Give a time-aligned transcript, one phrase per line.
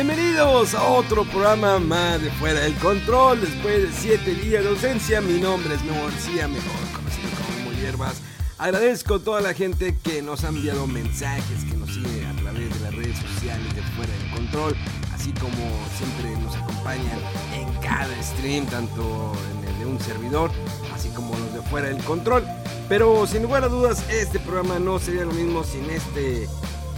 [0.00, 3.40] Bienvenidos a otro programa más de Fuera del Control.
[3.40, 8.14] Después de 7 días de ausencia, mi nombre es Memo García, mejor conocido como Hierbas.
[8.58, 12.72] Agradezco a toda la gente que nos ha enviado mensajes, que nos sigue a través
[12.72, 14.76] de las redes sociales de Fuera del Control,
[15.12, 17.18] así como siempre nos acompañan
[17.52, 20.52] en cada stream, tanto en el de un servidor,
[20.94, 22.44] así como los de Fuera del Control.
[22.88, 26.48] Pero sin lugar a dudas, este programa no sería lo mismo sin este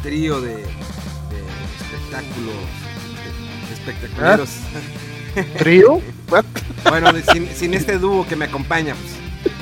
[0.02, 0.66] trío de
[1.90, 2.89] espectáculos
[3.80, 4.50] espectaculares.
[5.58, 6.00] ¿Trío?
[6.88, 9.54] Bueno, sin, sin este dúo que me acompaña, pues.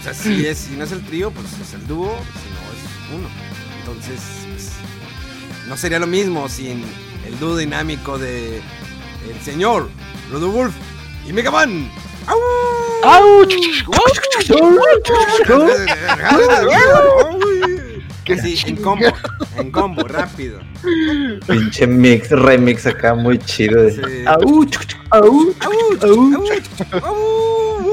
[0.00, 2.60] O sea, si, es, si no es el trío, pues es el dúo, si no
[2.72, 3.28] es uno.
[3.80, 4.70] Entonces, pues,
[5.66, 6.84] no sería lo mismo sin
[7.26, 9.88] el dúo dinámico de el señor
[10.30, 10.72] Rodolfo
[11.26, 11.90] y Megaman.
[12.26, 13.46] ¡Au!
[13.48, 13.56] ¡Qué
[18.32, 19.06] Así, en combo,
[19.56, 20.60] en combo, rápido.
[21.46, 23.82] Pinche mix, remix acá muy chido.
[23.82, 23.92] De...
[23.92, 24.24] Sí.
[24.26, 27.84] Au, chuc, chuc, au, chuc, au.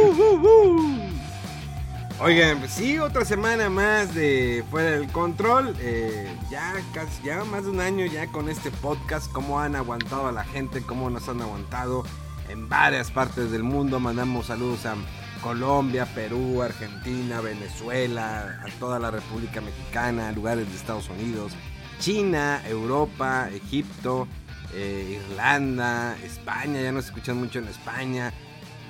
[2.24, 5.74] Oigan, pues sí, otra semana más de Fuera del Control.
[5.80, 9.32] eh, ya casi, ya más de un año ya con este podcast.
[9.32, 12.04] Cómo han aguantado a la gente, cómo nos han aguantado
[12.48, 14.00] en varias partes del mundo.
[14.00, 14.96] Mandamos saludos a
[15.42, 21.54] Colombia, Perú, Argentina, Venezuela, a toda la República Mexicana, lugares de Estados Unidos,
[22.00, 24.28] China, Europa, Egipto,
[24.74, 26.82] eh, Irlanda, España.
[26.82, 28.32] Ya nos escuchan mucho en España.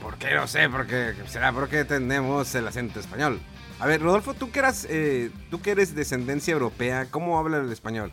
[0.02, 0.34] ¿Por qué?
[0.36, 3.40] No sé, porque será porque tenemos el acento español.
[3.80, 7.72] A ver, Rodolfo, tú que eras, eh, tú que eres descendencia europea, ¿cómo habla el
[7.72, 8.12] español?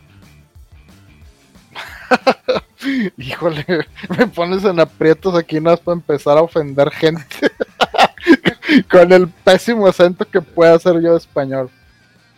[3.17, 3.65] Híjole,
[4.17, 7.51] me pones en aprietos aquí no para empezar a ofender gente.
[8.91, 11.69] Con el pésimo acento que pueda hacer yo de español.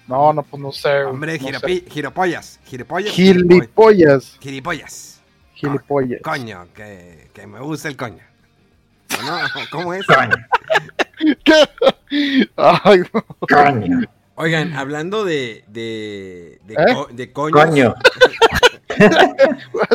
[0.08, 1.04] No, no, pues no sé.
[1.04, 3.16] Hombre, no giropi- giropollas, gilipollas, sé.
[3.16, 4.38] Gilipollas.
[4.40, 5.22] gilipollas.
[5.56, 6.22] Gilipollas.
[6.24, 8.24] Coño, que, que me gusta el coño.
[9.20, 9.38] ¿O no?
[9.72, 10.06] ¿Cómo es?
[12.58, 13.26] Ay, no.
[13.48, 14.02] Coño.
[14.36, 16.94] Oigan, hablando de, de, de, ¿Eh?
[16.94, 17.94] co- de coños, Coño.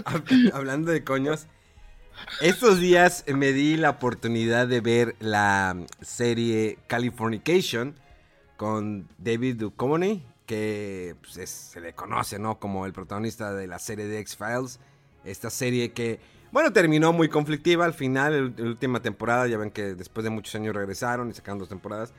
[0.04, 1.46] hab- hablando de coños,
[2.41, 7.94] estos días me di la oportunidad de ver la serie Californication
[8.56, 12.58] con David Duchovny, que pues, es- se le conoce, ¿no?
[12.58, 14.78] Como el protagonista de la serie de X-Files.
[15.25, 16.20] Esta serie que,
[16.52, 19.46] bueno, terminó muy conflictiva al final, la última temporada.
[19.48, 22.12] Ya ven que después de muchos años regresaron y sacaron dos temporadas.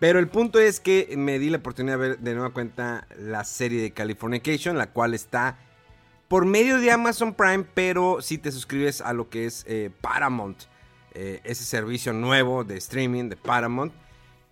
[0.00, 3.44] Pero el punto es que me di la oportunidad de ver de nueva cuenta la
[3.44, 5.58] serie de Californication, la cual está
[6.28, 10.64] por medio de Amazon Prime, pero si te suscribes a lo que es eh, Paramount,
[11.14, 13.92] eh, ese servicio nuevo de streaming de Paramount,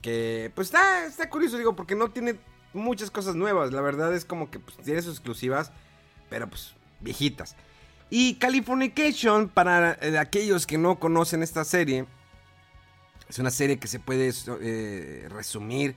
[0.01, 2.37] que pues está, está curioso, digo, porque no tiene
[2.73, 5.71] muchas cosas nuevas, la verdad es como que pues, tiene sus exclusivas,
[6.31, 7.57] pero pues viejitas.
[8.09, 12.07] Y Californication, para eh, aquellos que no conocen esta serie,
[13.29, 14.33] es una serie que se puede
[15.29, 15.97] resumir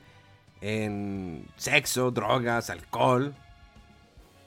[0.62, 3.36] en sexo, drogas, alcohol,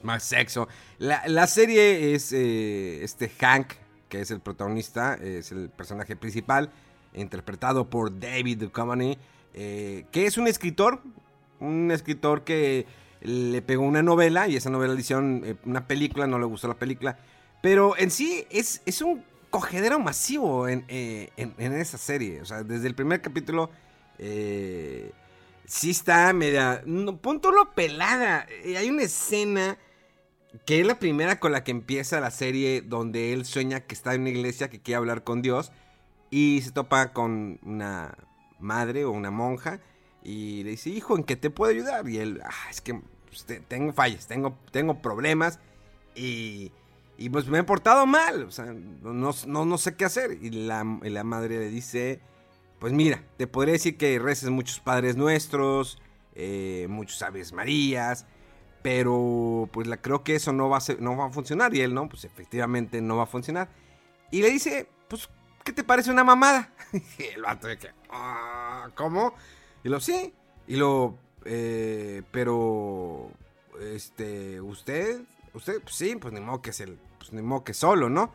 [0.03, 0.67] más sexo.
[0.97, 3.73] La, la serie es eh, este Hank,
[4.09, 6.71] que es el protagonista, es el personaje principal,
[7.13, 9.17] interpretado por David Duchovny,
[9.53, 11.01] eh, que es un escritor,
[11.59, 12.85] un escritor que
[13.21, 16.67] le pegó una novela y esa novela le hicieron eh, una película, no le gustó
[16.67, 17.17] la película,
[17.61, 22.87] pero en sí es, es un cogedero masivo en, en, esa serie, o sea, desde
[22.87, 23.69] el primer capítulo...
[25.65, 26.83] Sí está media.
[26.85, 28.45] No, punto lo pelada.
[28.65, 29.77] Hay una escena
[30.65, 34.13] que es la primera con la que empieza la serie donde él sueña que está
[34.13, 35.71] en una iglesia que quiere hablar con Dios
[36.29, 38.17] y se topa con una
[38.59, 39.79] madre o una monja
[40.23, 42.07] y le dice, hijo, ¿en qué te puedo ayudar?
[42.07, 45.59] Y él, "Ah, es que pues, te- tengo fallas, tengo, tengo problemas
[46.15, 46.71] y,
[47.17, 50.37] y, pues me he portado mal, o sea, no, no, no sé qué hacer.
[50.41, 52.21] Y la, y la madre le dice,
[52.79, 55.99] pues mira, te podría decir que reces muchos padres nuestros,
[56.35, 58.25] eh, muchos aves marías,
[58.83, 61.73] pero pues creo que eso no va, a ser- no va a funcionar.
[61.73, 63.69] Y él, no, pues efectivamente no va a funcionar.
[64.29, 65.29] Y le dice, pues,
[65.63, 66.71] ¿qué te parece una mamada?
[67.17, 69.33] y el vato de que, "Ah, ¿cómo?
[69.83, 70.33] Y lo, sí.
[70.67, 73.31] Y lo, eh, pero,
[73.81, 75.21] este, usted,
[75.53, 78.33] usted, pues sí, pues ni modo que es el, pues ni modo que solo, ¿no?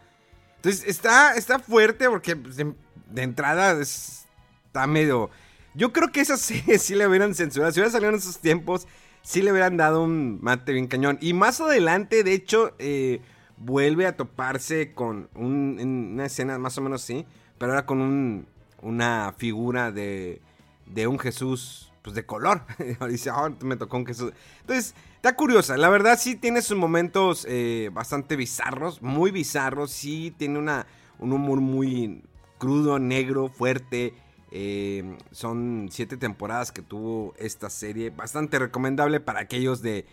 [0.56, 2.74] Entonces está, está fuerte porque pues, de,
[3.10, 4.26] de entrada es-
[4.66, 5.30] está medio...
[5.74, 7.70] Yo creo que esa serie sí le hubieran censurado.
[7.72, 8.86] Si hubiera salido en esos tiempos,
[9.28, 11.18] sí le hubieran dado un mate bien cañón.
[11.20, 13.20] Y más adelante, de hecho, eh,
[13.58, 15.78] vuelve a toparse con un-
[16.14, 17.26] una escena más o menos así,
[17.58, 18.46] pero ahora con un-
[18.80, 20.40] una figura de,
[20.86, 22.62] de un Jesús pues de color.
[23.10, 24.32] Dice, "Ah, me tocó un Jesús.
[24.62, 25.76] Entonces, está curiosa.
[25.76, 29.90] La verdad sí tiene sus momentos eh, bastante bizarros, muy bizarros.
[29.90, 30.86] Sí tiene una,
[31.18, 32.22] un humor muy
[32.56, 34.14] crudo, negro, fuerte.
[34.50, 38.10] Eh, son siete temporadas que tuvo esta serie.
[38.10, 40.06] Bastante recomendable para aquellos de,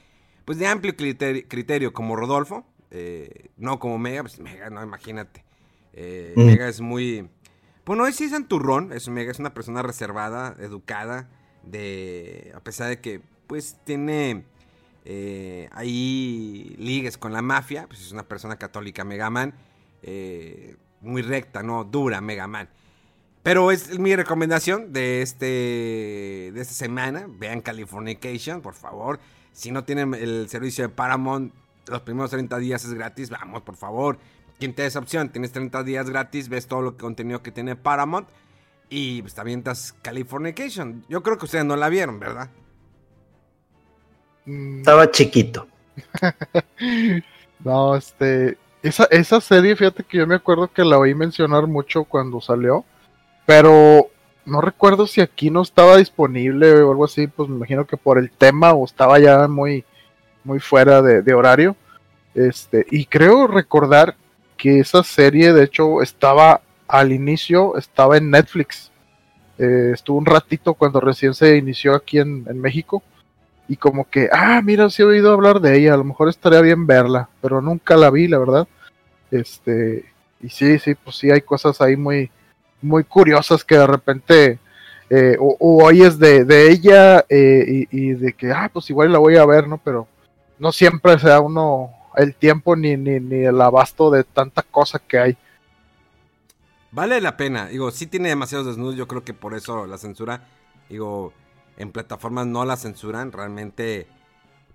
[0.45, 2.65] pues de amplio criterio, criterio como Rodolfo.
[2.91, 5.43] eh, no como Mega, pues Mega, no, imagínate.
[5.93, 6.45] Eh, Mm.
[6.45, 7.29] Mega es muy...
[7.85, 11.29] Bueno, sí es anturrón, es Mega, es una persona reservada, educada,
[11.63, 12.51] de...
[12.55, 14.43] A pesar de que, pues, tiene
[15.05, 19.53] eh, ahí ligues con la mafia, pues es una persona católica, Megaman,
[20.01, 22.69] eh, muy recta, no dura, Megaman.
[23.45, 25.45] Pero es mi recomendación de este
[26.51, 27.27] de esta semana.
[27.29, 29.19] Vean Californication, por favor.
[29.51, 31.53] Si no tienen el servicio de Paramount,
[31.85, 33.29] los primeros 30 días es gratis.
[33.29, 34.17] Vamos, por favor.
[34.57, 37.75] Quien te da esa opción, tienes 30 días gratis, ves todo el contenido que tiene
[37.75, 38.27] Paramount
[38.89, 41.05] y pues te avientas Californication.
[41.07, 42.49] Yo creo que ustedes no la vieron, ¿verdad?
[44.45, 45.67] Mm, Estaba chiquito.
[47.59, 48.59] No, este.
[48.81, 52.85] Esa, esa serie, fíjate que yo me acuerdo que la oí mencionar mucho cuando salió.
[53.45, 54.09] Pero
[54.45, 57.27] no recuerdo si aquí no estaba disponible o algo así.
[57.27, 59.85] Pues me imagino que por el tema o estaba ya muy,
[60.43, 61.75] muy fuera de, horario.
[62.33, 64.15] Este, y creo recordar
[64.57, 68.91] que esa serie, de hecho, estaba al inicio, estaba en Netflix.
[69.57, 73.03] Eh, estuvo un ratito cuando recién se inició aquí en, en México.
[73.67, 76.61] Y como que, ah, mira, sí he oído hablar de ella, a lo mejor estaría
[76.61, 78.67] bien verla, pero nunca la vi, la verdad.
[79.31, 80.05] Este,
[80.39, 82.29] y sí, sí, pues sí hay cosas ahí muy,
[82.85, 84.59] muy curiosas que de repente
[85.09, 89.11] eh, o, o oyes de, de ella eh, y, y de que, ah, pues igual
[89.11, 89.77] la voy a ver, ¿no?
[89.77, 90.07] Pero
[90.57, 94.99] no siempre se da uno el tiempo ni, ni, ni el abasto de tanta cosa
[94.99, 95.37] que hay.
[96.91, 97.67] Vale la pena.
[97.67, 98.95] Digo, sí tiene demasiados desnudos.
[98.95, 100.47] Yo creo que por eso la censura.
[100.89, 101.33] Digo,
[101.77, 103.33] en plataformas no la censuran.
[103.33, 104.07] Realmente,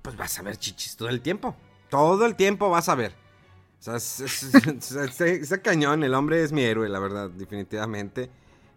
[0.03, 1.56] pues vas a ver chichis todo el tiempo.
[1.89, 3.15] Todo el tiempo vas a ver.
[3.81, 6.05] O sea, es, es- es- cañón.
[6.05, 8.31] El hombre es mi héroe, la verdad, definitivamente.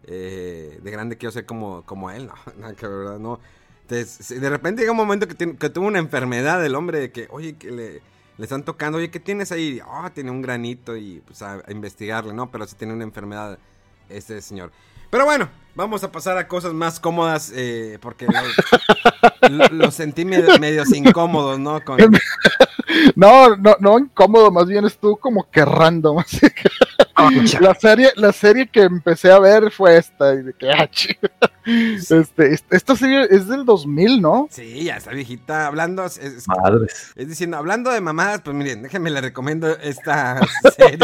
[0.06, 2.26] Eh, de grande quiero ser como, como él.
[2.26, 3.18] No, nada que ver, ¿verdad?
[3.18, 3.40] No.
[3.82, 7.28] Entonces, de repente llega un momento que, que tuvo una enfermedad el hombre de que,
[7.30, 7.92] oye, que le,
[8.38, 9.80] le están tocando, oye, ¿qué tienes ahí?
[9.86, 12.50] Ah, tiene un granito y pues a, a investigarle, ¿no?
[12.50, 13.58] Pero sí tiene una enfermedad
[14.08, 14.72] este señor.
[15.14, 20.24] Pero bueno, vamos a pasar a cosas más cómodas eh, porque lo, lo- lo sentí
[20.24, 21.80] medio, medios incómodos, ¿no?
[21.84, 21.98] Con,
[23.14, 26.18] No, no, no incómodo, más bien estuvo como que random.
[27.14, 30.68] Así que la serie, la serie que empecé a ver fue esta, y de que,
[30.72, 30.90] ah,
[31.64, 34.48] este, est- esta serie es del 2000, ¿no?
[34.50, 35.68] sí, ya está viejita.
[35.68, 37.12] Hablando, es, es- Madres.
[37.14, 40.40] es diciendo, hablando de mamadas, pues miren, déjenme le recomiendo esta
[40.76, 40.98] serie.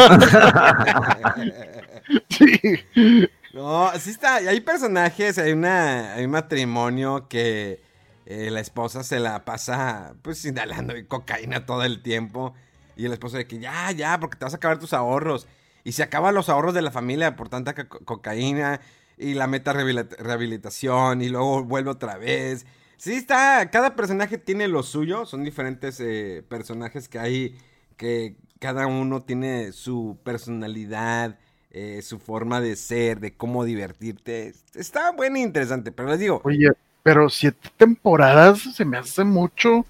[2.29, 3.29] Sí.
[3.53, 4.35] No, sí está.
[4.35, 7.81] Hay personajes, hay una, hay un matrimonio que
[8.25, 12.53] eh, la esposa se la pasa, pues, inhalando cocaína todo el tiempo.
[12.95, 15.47] Y el esposo de que ya, ya, porque te vas a acabar tus ahorros.
[15.83, 18.79] Y se acaban los ahorros de la familia por tanta co- cocaína.
[19.17, 21.21] Y la meta rehabilita- rehabilitación.
[21.21, 22.65] Y luego vuelve otra vez.
[22.97, 23.69] Sí, está.
[23.69, 25.25] Cada personaje tiene lo suyo.
[25.25, 27.57] Son diferentes eh, personajes que hay.
[27.97, 31.37] Que cada uno tiene su personalidad.
[31.71, 34.53] Eh, su forma de ser, de cómo divertirte.
[34.75, 35.91] Está bueno e interesante.
[35.91, 36.71] Pero les digo, Oye,
[37.03, 39.85] pero siete temporadas se me hace mucho.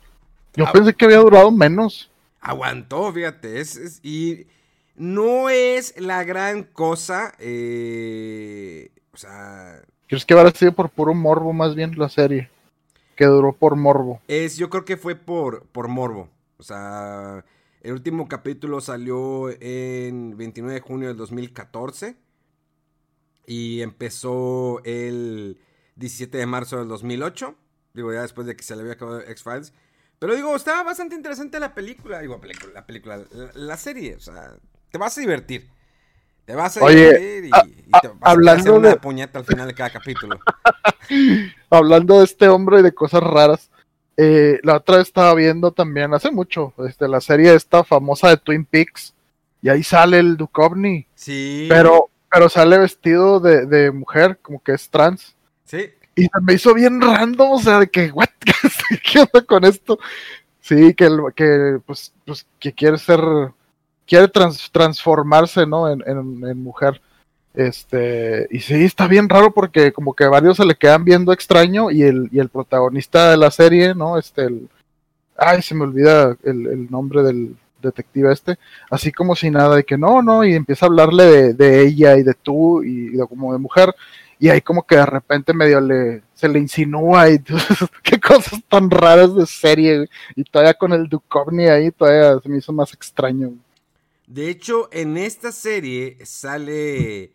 [0.56, 0.72] Yo Ah.
[0.72, 2.10] pensé que había durado menos.
[2.40, 3.60] aguantó, fíjate.
[3.62, 4.48] Es, es- y
[4.96, 7.34] no es la gran cosa.
[7.40, 12.50] eh, o sea, ¿Crees que habrá sido por puro morbo más bien la serie?
[13.16, 14.22] Que duró por morbo.
[14.28, 16.30] es, yo creo que fue por, por morbo.
[16.58, 17.44] O sea,
[17.82, 22.16] el último capítulo salió en 29 de junio del 2014.
[23.48, 25.60] Y empezó el
[25.96, 27.56] 17 de marzo del 2008.
[27.94, 29.74] Digo, ya después de que se le había acabado X-Files.
[30.20, 32.20] Pero digo, estaba bastante interesante la película.
[32.20, 34.16] Digo, película, la película, la, la serie.
[34.16, 34.54] O sea,
[34.92, 35.68] te vas a divertir.
[36.46, 39.40] Te vas a Oye, divertir y, a- y te vas a hacer una de- puñeta
[39.40, 40.40] al final de cada capítulo.
[41.70, 43.71] Hablando de este hombre y de cosas raras,
[44.18, 48.66] eh, la otra estaba viendo también, hace mucho, este, la serie esta famosa de Twin
[48.66, 49.14] Peaks,
[49.62, 51.68] y ahí sale el Duchovny, Sí.
[51.70, 55.36] pero, pero sale vestido de, de mujer, como que es trans.
[55.66, 55.90] Sí.
[56.16, 58.28] Y me hizo bien random, o sea, de que, what,
[59.12, 59.98] ¿qué onda con esto?
[60.60, 63.20] Sí, que, el- que pues, pues, que quiere ser,
[64.06, 65.90] quiere trans- transformarse, ¿no?
[65.90, 67.02] En, en- en mujer.
[67.54, 71.92] Este, y sí, está bien raro porque como que varios se le quedan viendo extraño
[71.92, 74.18] y el, y el protagonista de la serie, ¿no?
[74.18, 74.70] Este, el,
[75.38, 78.58] ay, se me olvida el, el nombre del detective este,
[78.90, 82.24] así como si nada, de que no, no, y empieza a hablarle de, ella y
[82.24, 83.94] de tú y como de mujer,
[84.40, 87.40] y ahí como que de repente medio le, se le insinúa y
[88.04, 92.58] qué cosas tan raras de serie, y todavía con el Duchovny ahí todavía se me
[92.58, 93.52] hizo más extraño.
[94.28, 97.32] De hecho, en esta serie sale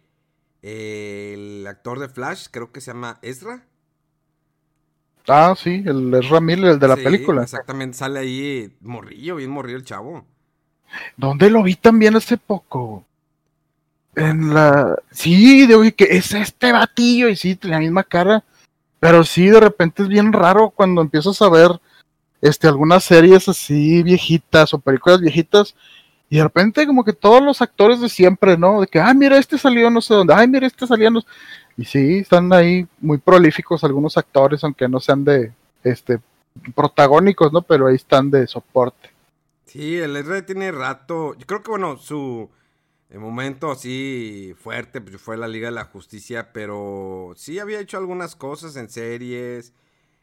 [0.69, 3.67] eh, el actor de Flash, creo que se llama Ezra.
[5.29, 7.43] Ah, sí, el Ezra Miller, el de la Sí, película.
[7.43, 10.27] Exactamente, sale ahí morrillo, bien morrillo el chavo.
[11.17, 13.05] ¿Dónde lo vi también hace poco?
[14.15, 14.97] En la.
[15.11, 18.45] Sí, de oye, que es este batillo, y sí, tiene la misma cara.
[18.99, 21.71] Pero sí, de repente es bien raro cuando empiezas a ver
[22.41, 25.77] este, algunas series así viejitas o películas viejitas.
[26.29, 28.81] Y de repente, como que todos los actores de siempre, ¿no?
[28.81, 31.23] De que, ah, mira, este salió no sé dónde, ay, mira, este salió no.
[31.77, 35.53] Y sí, están ahí muy prolíficos algunos actores, aunque no sean de
[35.85, 36.21] este
[36.75, 37.63] protagónicos, ¿no?
[37.63, 39.11] Pero ahí están de soporte.
[39.67, 41.35] Sí, el Ezra tiene rato.
[41.35, 42.49] Yo creo que, bueno, su
[43.11, 47.99] eh, momento así fuerte pues, fue la Liga de la Justicia, pero sí había hecho
[47.99, 49.73] algunas cosas en series,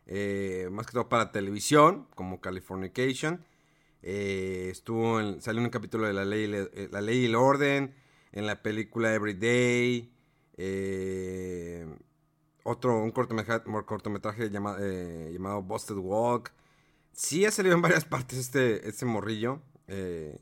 [0.05, 3.45] eh, más que todo para televisión, como Californication.
[4.03, 7.35] Eh, estuvo en, salió en un capítulo de La Ley, eh, la Ley y el
[7.35, 7.95] Orden,
[8.31, 10.11] en la película Everyday,
[10.57, 11.87] eh,
[12.63, 16.51] otro, un cortometraje, cortometraje eh, llamado Busted Walk.
[17.11, 19.61] Sí ha salido en varias partes este, este morrillo.
[19.87, 20.39] eh,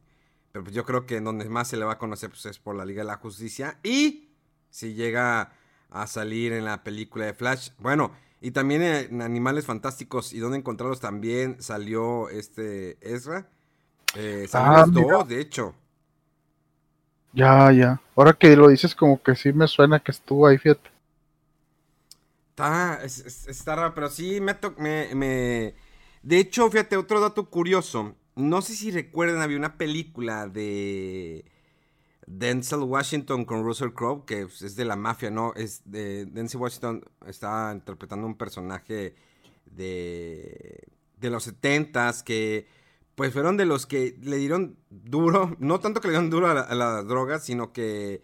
[0.51, 2.59] pero pues yo creo que en donde más se le va a conocer pues, es
[2.59, 3.79] por la Liga de la Justicia.
[3.83, 4.29] Y
[4.69, 5.53] si llega
[5.89, 7.69] a salir en la película de Flash.
[7.77, 13.49] Bueno, y también en Animales Fantásticos y dónde encontrarlos también salió este Ezra.
[14.15, 15.19] Eh, Ah, mira.
[15.19, 15.75] dos, de hecho.
[17.33, 17.99] Ya, ya.
[18.15, 20.89] Ahora que lo dices, como que sí me suena que estuvo ahí, fíjate.
[22.49, 25.75] Está, es- es- está raro, pero sí me, to- me, me-
[26.23, 28.15] De hecho, fíjate, otro dato curioso.
[28.35, 31.45] No sé si recuerdan, había una película de
[32.37, 35.53] Denzel Washington con Russell Crowe, que es de la mafia, ¿no?
[35.55, 39.15] Es de Denzel Washington está interpretando un personaje
[39.65, 42.67] de, de los setentas que
[43.15, 46.53] pues fueron de los que le dieron duro, no tanto que le dieron duro a
[46.53, 48.23] la, a la droga, sino que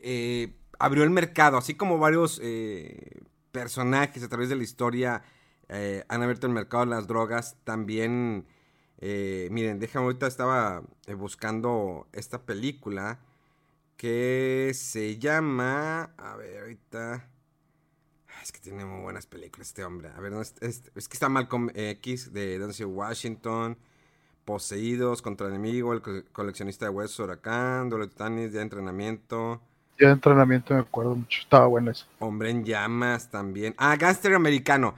[0.00, 3.20] eh, abrió el mercado, así como varios eh,
[3.52, 5.22] personajes a través de la historia
[5.68, 8.46] eh, han abierto el mercado de las drogas, también,
[8.98, 10.82] eh, miren, déjame, ahorita estaba
[11.18, 13.20] buscando esta película
[14.02, 17.28] que se llama, a ver, ahorita...
[18.28, 20.08] Ah, Es que tiene muy buenas películas este hombre.
[20.14, 23.78] A ver, no, es, es- es que está Malcolm X de Denzel Washington.
[24.44, 29.62] Poseídos contra el enemigo, el co- coleccionista de huesos, huracán, duelo de entrenamiento,
[29.98, 31.40] Ya de entrenamiento me acuerdo mucho.
[31.40, 32.06] Estaba bueno eso.
[32.18, 33.74] hombre en llamas también.
[33.78, 34.94] Ah, Gangster Americano.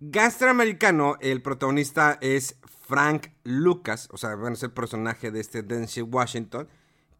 [0.00, 5.62] Gangster Americano, el protagonista es Frank Lucas, o sea, bueno, es el personaje de este
[5.62, 6.68] Denzel Washington,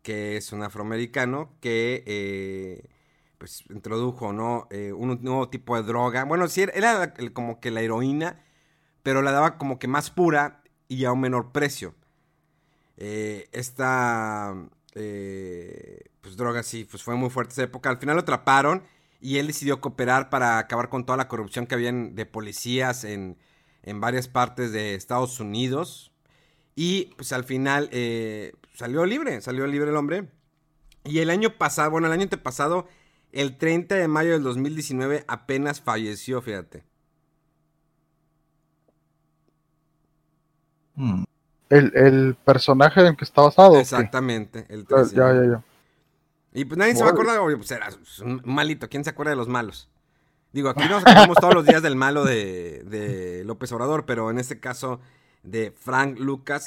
[0.09, 2.89] que es un afroamericano que eh,
[3.37, 4.67] pues introdujo, ¿no?
[4.71, 6.25] Eh, un nuevo tipo de droga.
[6.25, 8.43] Bueno, sí, era como que la heroína,
[9.03, 11.95] pero la daba como que más pura y a un menor precio.
[12.97, 14.57] Eh, esta
[14.95, 17.91] pues droga sí, pues fue muy fuerte esa época.
[17.91, 18.85] Al final lo atraparon
[19.21, 23.37] y él decidió cooperar para acabar con toda la corrupción que había de policías en,
[23.83, 26.13] en varias partes de Estados Unidos.
[26.75, 27.91] Y pues al final
[28.79, 30.29] salió libre, salió libre el hombre.
[31.03, 32.87] Y el año pasado, bueno, el año antepasado,
[33.33, 36.85] el 30 de mayo del 2019, apenas falleció, fíjate.
[40.95, 41.25] Mm.
[41.71, 43.79] El, el personaje en que está basado.
[43.81, 44.65] Exactamente.
[44.69, 45.17] El Ya, 13.
[45.17, 45.43] ya, ya.
[45.45, 45.65] ya.
[46.55, 47.89] Y pues nadie se va a acordar, oye, pues era
[48.23, 48.89] un malito.
[48.89, 49.89] ¿Quién se acuerda de los malos?
[50.53, 54.39] Digo, aquí nos acordamos todos los días del malo de, de López Obrador, pero en
[54.39, 55.01] este caso
[55.43, 56.65] de Frank Lucas,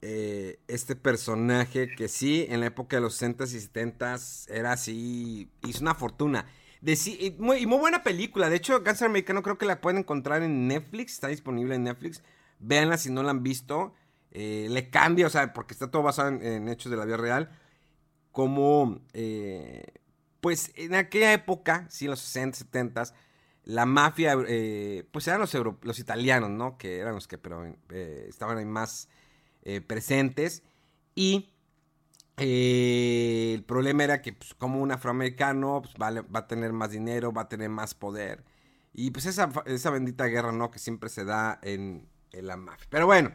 [0.00, 5.50] eh, este personaje que sí, en la época de los 60s y 70s era así,
[5.66, 6.46] hizo una fortuna.
[6.82, 8.48] Y, muy, muy buena película.
[8.48, 12.22] De hecho, Gangster Americano creo que la pueden encontrar en Netflix, está disponible en Netflix.
[12.60, 13.94] Véanla si no la han visto.
[14.30, 17.50] Eh, le cambia, o sea, porque está todo basado en, hechos de la vida real.
[18.30, 19.84] cómo, eh,
[20.40, 23.02] pues en aquella época, sí, en los 60, 70,
[23.64, 24.36] la mafia,
[25.10, 25.52] pues eran los,
[25.82, 26.78] los italianos, ¿no?
[26.78, 27.64] Que eran los que pero,
[28.28, 29.08] estaban ahí más
[29.86, 30.62] presentes.
[31.14, 31.50] Y
[32.36, 37.32] el problema era que pues, como un afroamericano pues, va, va, a tener más dinero,
[37.32, 38.44] va a tener más poder.
[38.94, 40.70] Y pues esa, esa bendita guerra, ¿no?
[40.70, 42.86] Que siempre se da en, en la mafia.
[42.90, 43.32] Pero bueno,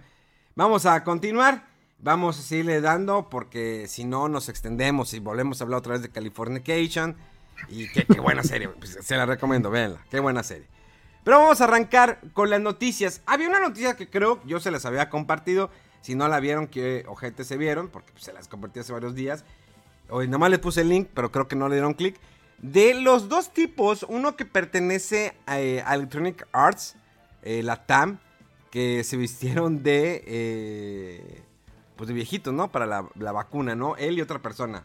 [0.55, 1.71] vamos a continuar.
[1.99, 6.01] Vamos a seguirle dando porque si no nos extendemos y volvemos a hablar otra vez
[6.01, 7.15] de Californication.
[7.69, 10.67] Y qué, buena serie, pues, se la recomiendo, véanla, qué buena serie.
[11.23, 13.21] Pero vamos a arrancar con las noticias.
[13.25, 15.69] Había una noticia que creo yo se las había compartido.
[16.03, 19.15] Si no la vieron, que ojete se vieron, porque pues, se las compartí hace varios
[19.15, 19.45] días.
[20.09, 22.19] Hoy nomás les puse el link, pero creo que no le dieron clic.
[22.57, 26.97] De los dos tipos, uno que pertenece a, eh, Electronic Arts,
[27.41, 28.19] eh, la TAM,
[28.69, 30.23] que se vistieron de...
[30.27, 31.43] Eh,
[31.95, 32.69] pues de viejito, ¿no?
[32.69, 33.95] Para la, vacuna, ¿no?
[33.95, 34.83] Él y otra persona.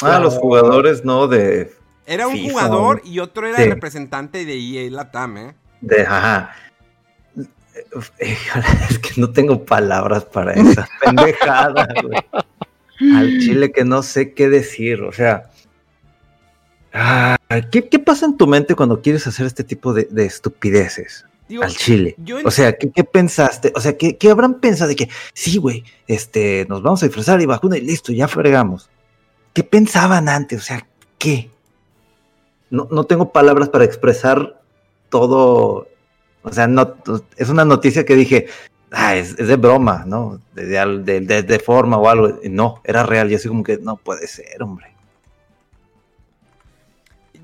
[0.00, 1.28] Ah, los jugadores, ¿no?
[1.28, 1.74] De.
[2.06, 5.54] Era un jugador y otro era el representante de EA Latam, ¿eh?
[5.82, 6.54] De, ajá.
[8.90, 12.18] Es que no tengo palabras para esa pendejada, güey.
[13.14, 15.50] Al chile que no sé qué decir, o sea.
[17.70, 21.24] ¿qué, pasa en tu mente cuando quieres hacer este tipo de estupideces?
[21.62, 22.16] al Chile.
[22.44, 23.72] o sea, ¿qué, pensaste?
[23.74, 27.46] O sea, ¿qué, habrán pensado de que, sí, güey, este, nos vamos a disfrazar y
[27.46, 28.90] vacuna y listo, ya fregamos?
[29.54, 30.60] ¿Qué pensaban antes?
[30.60, 31.50] O sea, ¿qué?
[32.70, 34.60] No, no tengo palabras para expresar
[35.08, 35.88] todo.
[36.42, 36.96] O sea, no,
[37.36, 38.46] es una noticia que dije,
[38.90, 40.40] ah, es, de broma, ¿no?
[40.54, 42.38] De, de, forma o algo.
[42.44, 43.28] No, era real.
[43.28, 44.94] Yo así como que no puede ser, hombre.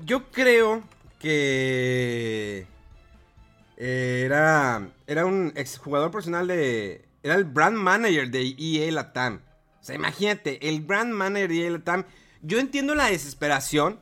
[0.05, 0.83] Yo creo
[1.19, 2.67] que
[3.77, 7.05] era, era un exjugador profesional de...
[7.23, 9.41] Era el brand manager de EA Latam.
[9.81, 12.05] O sea, imagínate, el brand manager de EA Latam.
[12.41, 13.99] Yo entiendo la desesperación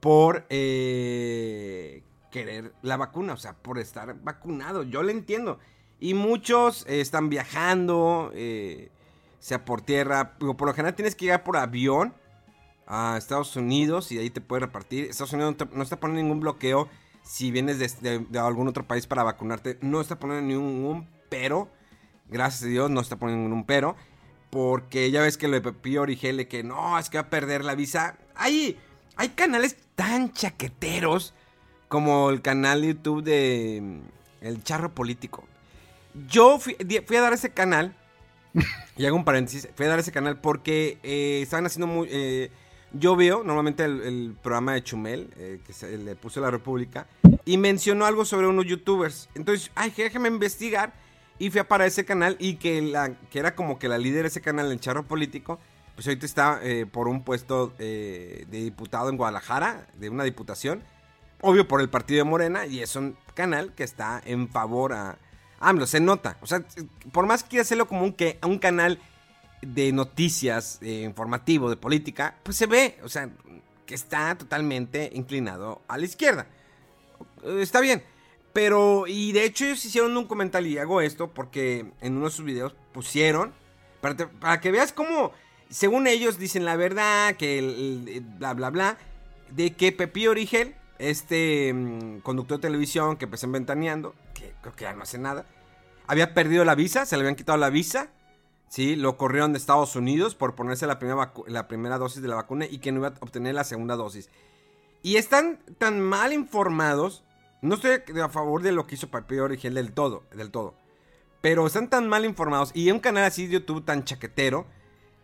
[0.00, 2.02] por eh,
[2.32, 4.82] querer la vacuna, o sea, por estar vacunado.
[4.82, 5.60] Yo lo entiendo.
[6.00, 8.90] Y muchos eh, están viajando, eh,
[9.38, 10.36] sea por tierra.
[10.38, 12.12] Por lo general tienes que llegar por avión
[12.88, 15.04] a Estados Unidos y ahí te puede repartir.
[15.04, 16.88] Estados Unidos no, está poniendo ningún bloqueo
[17.22, 21.70] si vienes de, algún otro país para vacunarte, no está poniendo ningún pero.
[22.28, 23.94] Gracias a Dios no está poniendo ningún pero.
[24.50, 27.64] Porque ya ves que lo de Pepillo Origel que no, es que va a perder
[27.64, 28.18] la visa.
[28.34, 28.76] Hay,
[29.16, 31.32] hay canales tan chaqueteros
[31.92, 35.44] como el canal de YouTube de mm, El Charro Político.
[36.26, 37.94] Yo fui, a dar ese canal.
[38.96, 39.68] y hago un paréntesis.
[39.74, 42.08] Fui a dar ese canal porque eh, estaban haciendo muy.
[42.10, 42.50] Eh,
[42.94, 47.06] yo veo normalmente el, programa de Chumel, eh, que se, le puso la República,
[47.44, 49.28] y mencionó algo sobre unos youtubers.
[49.34, 50.94] Entonces, ay, déjame investigar.
[51.38, 54.22] Y fui a para ese canal y que, la, que era como que la líder
[54.22, 55.58] de ese canal, el charro político,
[55.94, 60.82] pues ahorita está eh, por un puesto eh, de diputado en Guadalajara, de una diputación.
[61.42, 65.18] Obvio por el partido de Morena y es un canal que está en favor a
[65.60, 66.38] AMLO, se nota.
[66.40, 66.64] O sea,
[67.12, 68.98] por más que quiera hacerlo como un, un canal
[69.60, 73.28] de noticias, eh, informativo, de política, pues se ve, o sea,
[73.86, 76.46] que está totalmente inclinado a la izquierda.
[77.44, 78.02] Está bien.
[78.52, 82.32] Pero, y de hecho ellos hicieron un comentario y hago esto porque en uno de
[82.32, 83.52] sus videos pusieron,
[84.00, 85.32] para, que veas cómo,
[85.70, 88.98] según ellos dicen la verdad, que el, bla, bla, bla,
[89.50, 94.84] de que Pepi Origel, este mm, conductor de televisión que empezó Ventaneando, que creo que
[94.84, 95.46] ya no hace nada,
[96.06, 98.10] había perdido la visa, se le habían quitado la visa
[98.72, 98.96] ¿sí?
[98.96, 102.64] Lo corrieron de Estados Unidos por ponerse la primera, la primera dosis de la vacuna
[102.64, 104.30] y que no iba a obtener la segunda dosis.
[105.02, 107.22] Y están tan mal informados.
[107.60, 110.74] No estoy a favor de lo que hizo Papi Origel del todo, del todo.
[111.42, 112.70] Pero están tan mal informados.
[112.72, 114.66] Y un canal así de YouTube tan chaquetero.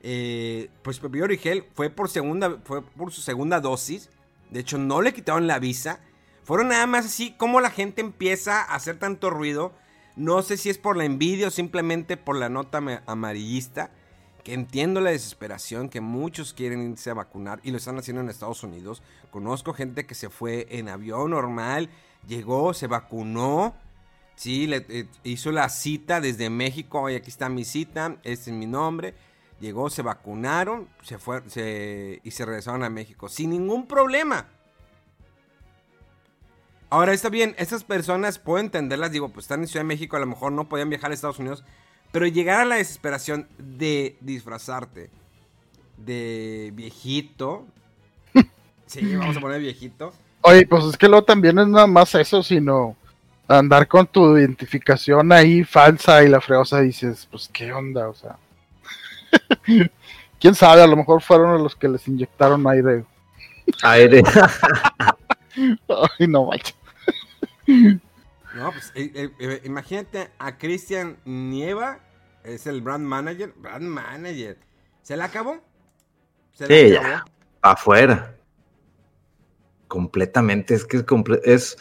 [0.03, 2.59] Eh, pues Papi Origel fue por segunda.
[2.65, 4.11] Fue por su segunda dosis.
[4.51, 6.01] De hecho, no le quitaron la visa.
[6.45, 9.73] Fueron nada más así como la gente empieza a hacer tanto ruido
[10.19, 13.93] no sé si es por la envidia o simplemente por la nota amarillista.
[14.43, 18.29] Que entiendo la desesperación que muchos quieren irse a vacunar y lo están haciendo en
[18.29, 19.01] Estados Unidos.
[19.31, 21.89] Conozco gente que se fue en avión normal,
[22.27, 23.77] llegó, se vacunó.
[24.35, 27.09] Sí, le, eh, hizo la cita desde México.
[27.09, 29.15] Y aquí está mi cita, este es mi nombre.
[29.61, 31.43] Llegó, se vacunaron, se fue,
[32.23, 34.47] y se regresaron a México sin ningún problema.
[36.91, 40.21] Ahora está bien, estas personas puedo entenderlas, digo, pues están en Ciudad de México, a
[40.21, 41.65] lo mejor no podían viajar a Estados Unidos,
[42.13, 45.11] pero llegar a la desesperación de disfrazarte
[45.99, 47.67] de viejito.
[48.87, 50.15] sí, vamos a poner viejito.
[50.43, 52.97] Oye, pues es que luego también es nada más eso, sino
[53.49, 58.37] andar con tu identificación ahí falsa y la freosa dices, pues qué onda, o sea.
[60.41, 63.05] Quién sabe, a lo mejor fueron los que les inyectaron aire.
[63.83, 64.23] Aire.
[66.19, 66.75] Ay, no macho.
[67.67, 72.01] No, pues eh, eh, eh, imagínate a Cristian Nieva,
[72.45, 73.53] es el brand manager.
[73.57, 74.59] Brand manager.
[75.03, 75.61] ¿Se la acabó?
[76.53, 77.25] ¿Se sí, ya.
[77.63, 78.37] Afuera.
[79.87, 80.75] Completamente.
[80.75, 81.05] Es que es,
[81.45, 81.77] es,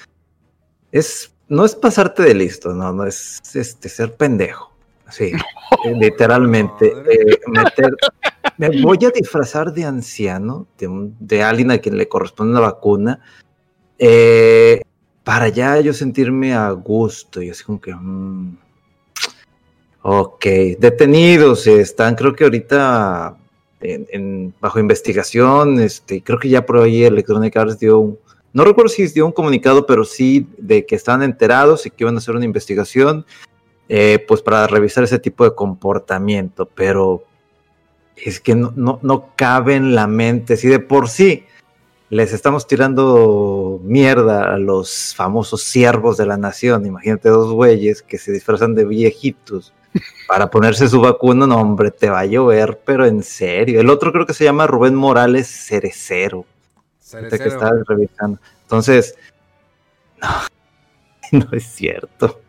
[0.92, 1.34] es.
[1.48, 4.77] No es pasarte de listo, no, no es este ser pendejo.
[5.10, 5.32] Sí,
[5.86, 6.94] literalmente.
[7.48, 7.96] meter,
[8.58, 13.20] me voy a disfrazar de anciano, de, de alguien a quien le corresponde una vacuna.
[14.00, 14.82] Eh,
[15.24, 17.94] para ya yo sentirme a gusto y así como que...
[17.94, 18.58] Mm,
[20.02, 20.46] ok,
[20.80, 23.38] detenidos están, creo que ahorita
[23.82, 28.20] en, bajo investigación, este, creo que ya por ahí Electronic Arts dio un,
[28.54, 32.16] no recuerdo si dio un comunicado, pero sí de que están enterados y que iban
[32.16, 33.26] a hacer una investigación,
[33.90, 37.24] eh, pues para revisar ese tipo de comportamiento, pero
[38.16, 41.46] es que no, no, no cabe en la mente, si de por sí
[42.10, 46.86] les estamos tirando mierda a los famosos siervos de la nación.
[46.86, 49.74] Imagínate dos güeyes que se disfrazan de viejitos
[50.28, 51.46] para ponerse su vacuna.
[51.48, 53.82] No, hombre, te va a llover, pero en serio.
[53.82, 56.46] El otro creo que se llama Rubén Morales Cerecero.
[57.02, 57.44] Cerecero.
[57.44, 58.40] que estaba revisando.
[58.62, 59.16] Entonces,
[60.22, 62.40] no, no es cierto.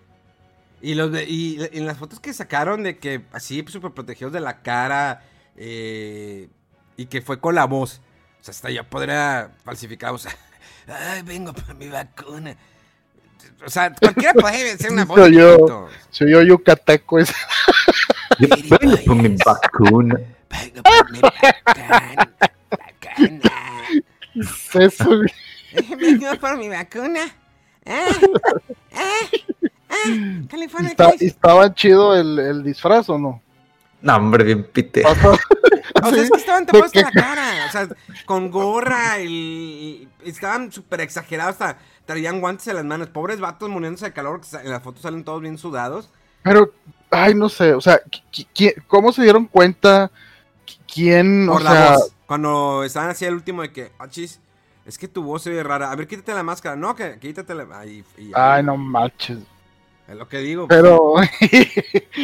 [0.81, 4.63] Y, los y en las fotos que sacaron de que así súper protegidos de la
[4.63, 5.23] cara
[5.57, 6.49] eh,
[6.97, 8.01] y que fue con la voz
[8.41, 10.35] o sea, hasta ya podría falsificar, o sea,
[10.87, 12.57] ay, vengo por mi vacuna.
[13.65, 15.19] O sea, cualquiera puede ser una voz.
[15.19, 17.35] Soy yo, soy yo yucateco ese.
[18.39, 20.21] vengo por mi vacuna.
[20.51, 22.37] Vengo por mi vacuna.
[22.71, 23.53] vacuna.
[24.75, 25.23] Eso.
[25.99, 27.25] Vengo por mi vacuna.
[27.85, 28.07] ¿Eh?
[28.93, 29.45] ¿Eh?
[29.89, 30.43] ¿Eh?
[30.51, 30.95] California.
[31.21, 33.43] ¿Estaba chido el, el disfraz o no?
[34.01, 35.03] No, hombre, bien pite.
[36.01, 37.67] O sea, es que estaban tapados en la cara.
[37.67, 37.89] O sea,
[38.25, 39.21] con gorra.
[39.21, 41.61] y estaban súper exagerados.
[41.61, 43.09] Hasta traían guantes en las manos.
[43.09, 44.41] Pobres vatos muriéndose de calor.
[44.41, 46.11] Que en la foto salen todos bien sudados.
[46.43, 46.73] Pero,
[47.11, 47.75] ay, no sé.
[47.75, 48.01] O sea,
[48.87, 50.11] ¿cómo se dieron cuenta?
[50.93, 51.49] ¿Quién?
[51.49, 51.97] o sea...
[52.27, 54.39] Cuando estaban así el último de que, ah, chis,
[54.85, 55.91] es que tu voz se ve rara.
[55.91, 56.77] A ver, quítate la máscara.
[56.77, 57.67] No, que quítate la.
[57.73, 59.39] Ay, ay no manches.
[60.09, 60.67] Es lo que digo.
[60.69, 61.15] Pero.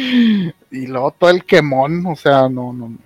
[0.71, 2.97] y luego todo el quemón, o sea, no, no.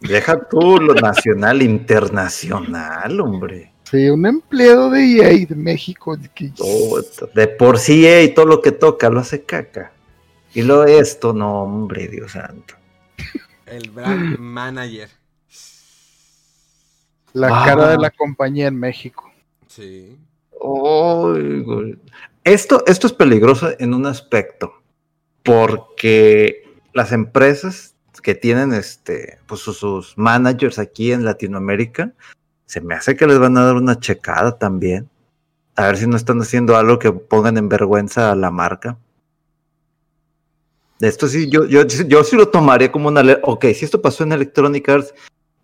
[0.00, 3.72] Deja tú lo nacional, internacional, hombre.
[3.84, 6.16] Sí, un empleado de EA de México.
[6.16, 9.92] de por sí EA todo lo que toca lo hace caca.
[10.54, 12.74] Y lo esto, no, hombre, Dios santo.
[13.66, 15.10] El brand manager.
[17.32, 19.30] La cara de la compañía en México.
[19.66, 20.16] Sí.
[22.44, 24.72] Esto, esto es peligroso en un aspecto.
[25.42, 32.12] Porque las empresas que tienen este, pues sus, managers aquí en Latinoamérica,
[32.64, 35.10] se me hace que les van a dar una checada también.
[35.76, 38.96] A ver si no están haciendo algo que pongan en vergüenza a la marca.
[41.00, 43.22] Esto sí, yo, yo, yo sí lo tomaría como una...
[43.42, 45.14] Ok, si esto pasó en Electronic Arts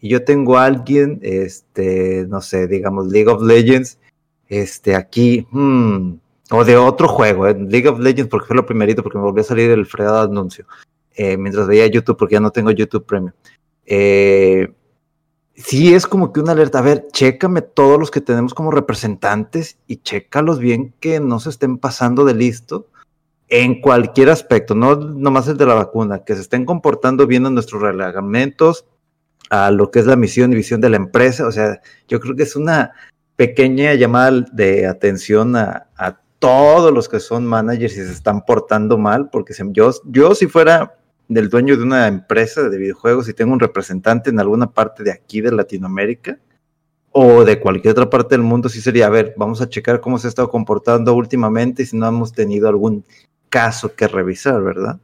[0.00, 3.98] y yo tengo a alguien, este, no sé, digamos League of Legends,
[4.48, 6.14] este, aquí, hmm,
[6.50, 9.42] o de otro juego, eh, League of Legends, porque fue lo primerito, porque me volvió
[9.42, 10.66] a salir el fregado anuncio.
[11.14, 13.32] Eh, mientras veía YouTube, porque ya no tengo YouTube Premium.
[13.86, 14.72] Eh,
[15.54, 19.78] sí es como que una alerta, a ver, chécame todos los que tenemos como representantes
[19.86, 22.86] y chécalos bien que no se estén pasando de listo
[23.48, 27.54] en cualquier aspecto, no nomás el de la vacuna, que se estén comportando bien en
[27.54, 28.86] nuestros reglamentos,
[29.50, 32.36] a lo que es la misión y visión de la empresa, o sea, yo creo
[32.36, 32.92] que es una
[33.34, 35.88] pequeña llamada de atención a,
[36.40, 40.96] todos los que son managers y se están portando mal, porque yo, yo si fuera
[41.28, 45.12] del dueño de una empresa de videojuegos y tengo un representante en alguna parte de
[45.12, 46.38] aquí de Latinoamérica
[47.12, 50.18] o de cualquier otra parte del mundo, sí sería, a ver, vamos a checar cómo
[50.18, 53.04] se ha estado comportando últimamente y si no hemos tenido algún
[53.48, 54.98] caso que revisar, ¿verdad?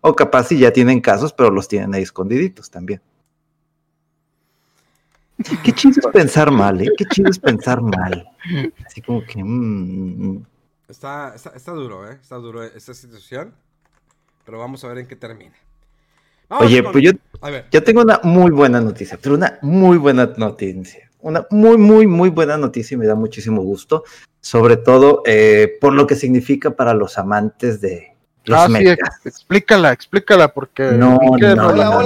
[0.00, 3.00] O capaz si ya tienen casos, pero los tienen ahí escondiditos también.
[5.62, 6.88] Qué chido es pensar mal, ¿eh?
[6.96, 8.26] Qué chido es pensar mal.
[8.86, 9.44] Así como que...
[9.44, 10.46] Mm, mm.
[10.92, 12.18] Está, está, está, duro, ¿eh?
[12.20, 13.54] Está duro esta situación.
[14.44, 15.54] Pero vamos a ver en qué termina.
[16.48, 17.12] Oye, pues yo,
[17.70, 21.10] yo tengo una muy buena noticia, pero una muy buena noticia.
[21.20, 24.04] Una muy, muy, muy buena noticia y me da muchísimo gusto.
[24.40, 28.88] Sobre todo eh, por lo que significa para los amantes de los ah, sí,
[29.24, 30.82] explícala, explícala, porque.
[30.82, 32.02] No, no, no, no, no,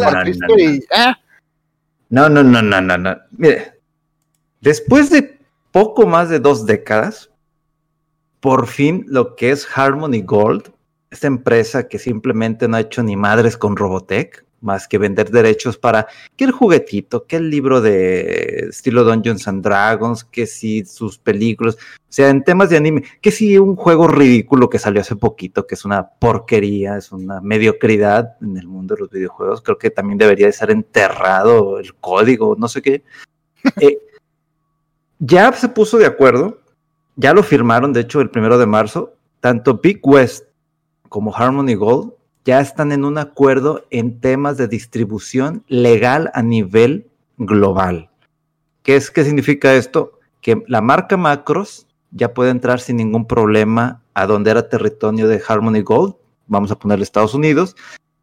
[2.11, 3.17] no, no, no, no, no.
[3.31, 3.81] Mire,
[4.61, 5.41] después de
[5.73, 7.31] poco más de dos décadas,
[8.47, 10.71] por fin lo que es Harmony Gold
[11.11, 15.77] esta empresa que simplemente no ha hecho ni madres con Robotech, más que vender derechos
[15.79, 16.07] para
[16.37, 21.75] que el juguetito, que el libro de estilo Dungeons and Dragons, que si sus películas,
[21.75, 21.79] o
[22.09, 25.75] sea, en temas de anime, que si un juego ridículo que salió hace poquito, que
[25.75, 30.19] es una porquería, es una mediocridad en el mundo de los videojuegos, creo que también
[30.19, 33.03] debería de estar enterrado el código, no sé qué.
[33.81, 33.99] Eh,
[35.19, 36.61] ya se puso de acuerdo,
[37.17, 40.45] ya lo firmaron, de hecho, el primero de marzo, tanto Big West
[41.09, 42.13] como Harmony Gold
[42.45, 48.11] ya están en un acuerdo en temas de distribución legal a nivel global.
[48.83, 50.21] ¿Qué, es, qué significa esto?
[50.41, 55.43] Que la marca Macros ya puede entrar sin ningún problema a donde era territorio de
[55.47, 56.15] Harmony Gold,
[56.47, 57.75] vamos a ponerle Estados Unidos,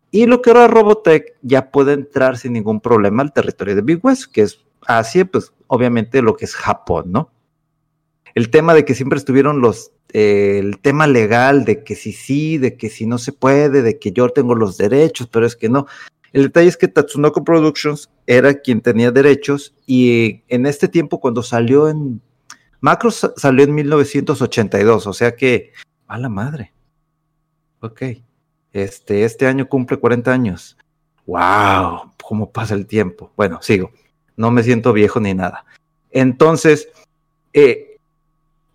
[0.10, 4.00] y lo que era Robotech ya puede entrar sin ningún problema al territorio de Big
[4.06, 7.30] West, que es Asia, pues obviamente lo que es Japón, ¿no?
[8.36, 12.78] El tema de que siempre estuvieron los el tema legal de que si sí, de
[12.78, 15.88] que si no se puede, de que yo tengo los derechos, pero es que no.
[16.34, 21.42] El detalle es que Tatsunoko Productions era quien tenía derechos y en este tiempo cuando
[21.44, 22.22] salió en
[22.80, 25.72] Macros salió en 1982, o sea que
[26.08, 26.74] a la madre.
[27.80, 28.02] Ok.
[28.72, 30.78] Este este año cumple 40 años.
[31.26, 33.32] Wow, cómo pasa el tiempo.
[33.36, 33.92] Bueno, sigo.
[34.36, 35.66] No me siento viejo ni nada.
[36.12, 36.90] Entonces,
[37.54, 37.93] eh,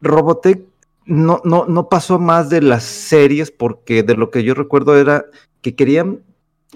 [0.01, 0.63] Robotech
[1.07, 5.25] no, no, no pasó más de las series porque de lo que yo recuerdo era
[5.63, 6.21] que querían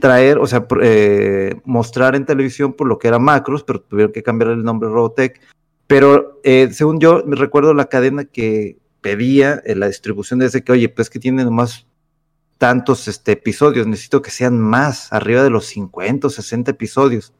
[0.00, 4.22] traer, o sea, eh, mostrar en televisión por lo que era Macros, pero tuvieron que
[4.22, 5.40] cambiar el nombre Robotech.
[5.86, 10.64] Pero eh, según yo me recuerdo la cadena que pedía en la distribución de ese
[10.64, 11.86] que, oye, pues que tienen más
[12.56, 17.34] tantos este, episodios, necesito que sean más, arriba de los 50 o 60 episodios.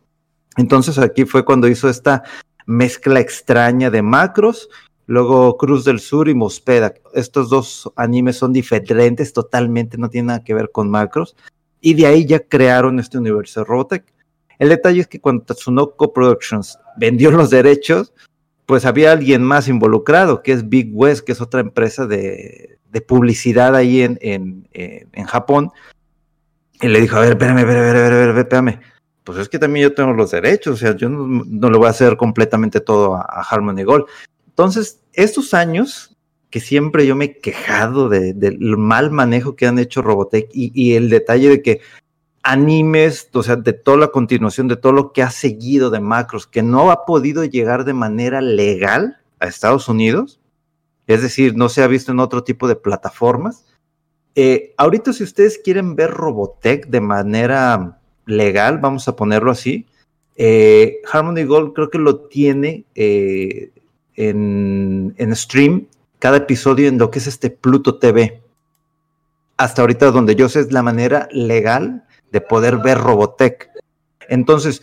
[0.57, 2.25] Entonces aquí fue cuando hizo esta
[2.66, 4.68] mezcla extraña de macros
[5.12, 6.94] Luego Cruz del Sur y Mospeda.
[7.12, 11.37] Estos dos animes son diferentes totalmente, no tienen nada que ver con macros.
[11.83, 14.05] Y de ahí ya crearon este universo de Robotech.
[14.59, 18.14] El detalle es que cuando Tatsunoko Productions vendió los derechos,
[18.64, 23.77] pues había alguien más involucrado, que es Big West, que es otra empresa de, publicidad
[23.77, 25.72] ahí en, Japón.
[26.81, 28.81] Y le dijo, a ver, espérame, espérame, espérame, espérame,
[29.25, 31.88] Pues es que también yo tengo los derechos, o sea, yo no, no le voy
[31.88, 34.07] a hacer completamente todo a, a Harmony Gold.
[34.53, 36.12] Entonces, estos años
[36.53, 41.09] que siempre yo me he quejado del mal manejo que han hecho Robotech y, el
[41.09, 41.81] detalle de que
[42.43, 46.47] animes, o sea, de toda la continuación, de todo lo que ha seguido de macros,
[46.47, 50.41] que no ha podido llegar de manera legal a Estados Unidos,
[51.07, 53.65] es decir, no se ha visto en otro tipo de plataformas.
[54.35, 59.87] Eh, ahorita si ustedes quieren ver Robotech de manera legal, vamos a ponerlo así,
[60.37, 63.72] eh, Harmony Gold creo que lo tiene eh,
[64.16, 65.87] en, stream
[66.18, 68.42] cada episodio en lo que es este Pluto TV.
[69.57, 73.70] Hasta ahorita donde yo sé es la manera legal de poder ver Robotech.
[74.29, 74.83] Entonces,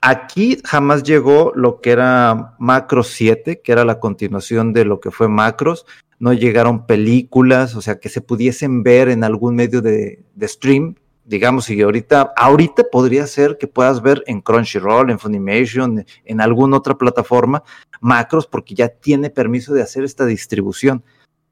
[0.00, 5.10] aquí jamás llegó lo que era Macros 7, que era la continuación de lo que
[5.10, 5.86] fue Macros.
[6.18, 10.94] No llegaron películas, o sea, que se pudiesen ver en algún medio de, de stream
[11.32, 16.76] digamos, y ahorita, ahorita podría ser que puedas ver en Crunchyroll, en Funimation, en alguna
[16.76, 17.62] otra plataforma,
[18.02, 21.02] macros, porque ya tiene permiso de hacer esta distribución.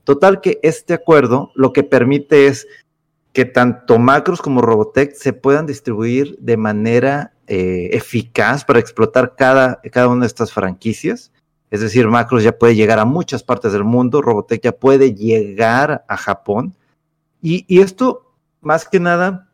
[0.04, 2.68] Total que este acuerdo lo que permite es
[3.32, 9.80] que tanto macros como Robotech se puedan distribuir de manera eh, eficaz para explotar cada,
[9.90, 11.32] cada una de estas franquicias.
[11.70, 16.04] Es decir, Macros ya puede llegar a muchas partes del mundo, Robotech ya puede llegar
[16.06, 16.74] a Japón.
[17.40, 19.49] Y, y esto, más que nada,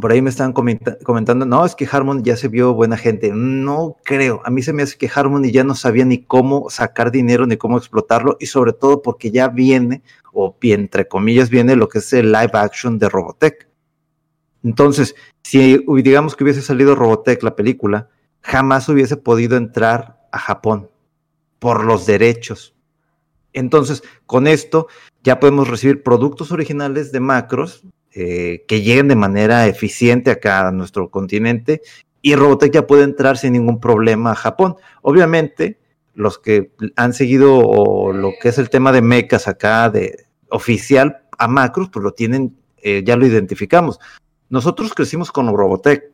[0.00, 3.30] por ahí me están comentando, no, es que Harmony ya se vio buena gente.
[3.32, 4.40] No creo.
[4.44, 7.56] A mí se me hace que Harmony ya no sabía ni cómo sacar dinero ni
[7.56, 10.02] cómo explotarlo y sobre todo porque ya viene,
[10.32, 13.68] o entre comillas viene lo que es el live action de Robotech.
[14.64, 18.08] Entonces, si digamos que hubiese salido Robotech la película,
[18.40, 20.90] jamás hubiese podido entrar a Japón
[21.60, 22.74] por los derechos.
[23.52, 24.88] Entonces, con esto
[25.22, 30.72] ya podemos recibir productos originales de Macros eh, que lleguen de manera eficiente acá a
[30.72, 31.82] nuestro continente
[32.22, 34.76] y Robotech ya puede entrar sin ningún problema a Japón.
[35.02, 35.78] Obviamente,
[36.14, 41.48] los que han seguido lo que es el tema de mechas acá de oficial a
[41.48, 43.98] Macros, pues lo tienen, eh, ya lo identificamos.
[44.48, 46.13] Nosotros crecimos con Robotech.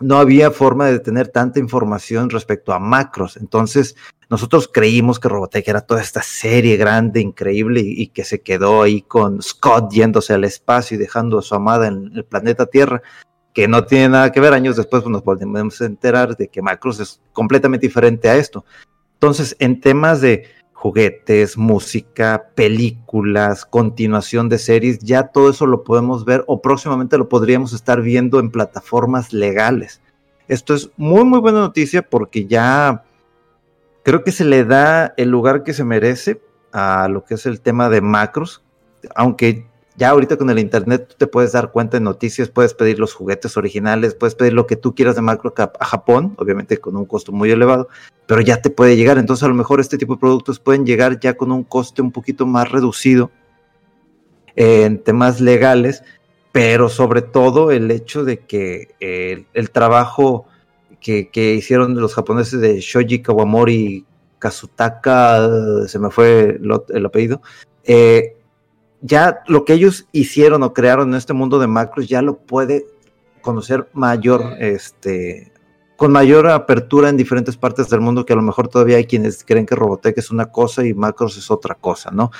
[0.00, 3.36] No había forma de tener tanta información respecto a macros.
[3.36, 3.96] Entonces,
[4.28, 9.02] nosotros creímos que Robotech era toda esta serie grande, increíble, y, que se quedó ahí
[9.02, 13.02] con Scott yéndose al espacio y dejando a su amada en el planeta Tierra,
[13.54, 14.52] que no tiene nada que ver.
[14.52, 18.64] Años después pues, nos volvemos a enterar de que Macros es completamente diferente a esto.
[19.14, 20.44] Entonces, en temas de
[20.86, 27.28] juguetes, música, películas, continuación de series, ya todo eso lo podemos ver o próximamente lo
[27.28, 30.00] podríamos estar viendo en plataformas legales.
[30.46, 33.02] Esto es muy, muy buena noticia porque ya
[34.04, 37.60] creo que se le da el lugar que se merece a lo que es el
[37.60, 38.62] tema de macros,
[39.16, 43.00] aunque ya ahorita con el internet tú te puedes dar cuenta de noticias, puedes pedir
[43.00, 46.96] los juguetes originales, puedes pedir lo que tú quieras de macro a Japón, obviamente con
[46.96, 47.88] un costo muy elevado,
[48.26, 49.18] pero ya te puede llegar.
[49.18, 52.12] Entonces a lo mejor este tipo de productos pueden llegar ya con un coste un
[52.12, 53.30] poquito más reducido
[54.56, 56.02] en temas legales,
[56.52, 58.94] pero sobre todo el hecho de que
[59.52, 60.46] el, trabajo
[61.00, 64.06] que, hicieron los japoneses de Shoji Kawamori
[64.38, 67.42] Kazutaka, se me fue el, el apellido,
[67.84, 68.36] eh,
[69.02, 72.86] ya lo que ellos hicieron o crearon en este mundo de macros ya lo puede
[73.40, 75.52] conocer mayor, este,
[75.96, 79.44] con mayor apertura en diferentes partes del mundo que a lo mejor todavía hay quienes
[79.44, 82.30] creen que Robotech es una cosa y macros es otra cosa, ¿no?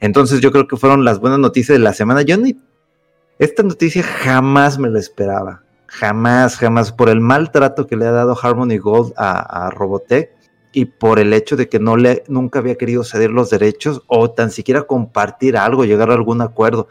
[0.00, 2.22] Entonces yo creo que fueron las buenas noticias de la semana.
[2.22, 2.56] Yo ni,
[3.38, 8.36] esta noticia jamás me la esperaba, jamás, jamás, por el maltrato que le ha dado
[8.40, 10.30] Harmony Gold a, a Robotech
[10.72, 14.30] y por el hecho de que no le nunca había querido ceder los derechos o
[14.30, 16.88] tan siquiera compartir algo, llegar a algún acuerdo.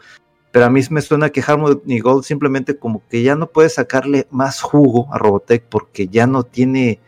[0.52, 4.26] Pero a mí me suena que Harmony Gold simplemente como que ya no puede sacarle
[4.30, 7.00] más jugo a Robotech porque ya no tiene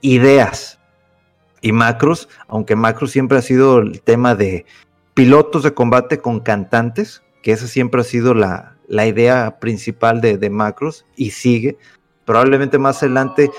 [0.00, 0.78] ideas.
[1.60, 4.64] Y Macros, aunque Macros siempre ha sido el tema de
[5.14, 10.38] pilotos de combate con cantantes, que esa siempre ha sido la, la idea principal de,
[10.38, 11.78] de Macros y sigue.
[12.24, 13.50] Probablemente más adelante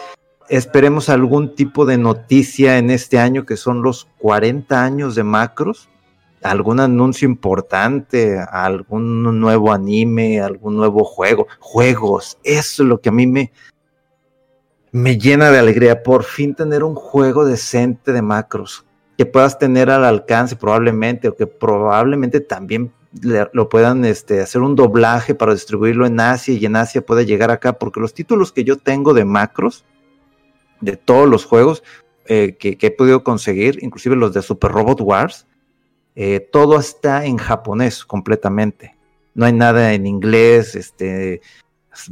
[0.50, 5.90] esperemos algún tipo de noticia en este año que son los 40 años de Macros,
[6.44, 13.12] algún anuncio importante, algún nuevo anime, algún nuevo juego, juegos, eso es lo que a
[13.12, 13.52] mí me,
[14.92, 18.86] me llena de alegría, por fin tener un juego decente de Macros
[19.20, 22.94] que puedas tener al alcance probablemente o que probablemente también
[23.52, 27.52] lo puedan este, hacer un doblaje para distribuirlo en Asia y en Asia pueda llegar
[27.52, 29.84] acá, porque los títulos que yo tengo de macros,
[30.80, 31.84] de todos los juegos
[32.28, 35.48] eh, que, he podido conseguir, inclusive los de Super Robot Wars,
[36.16, 38.96] eh, todo está en japonés completamente.
[39.34, 41.42] No hay nada en inglés, este,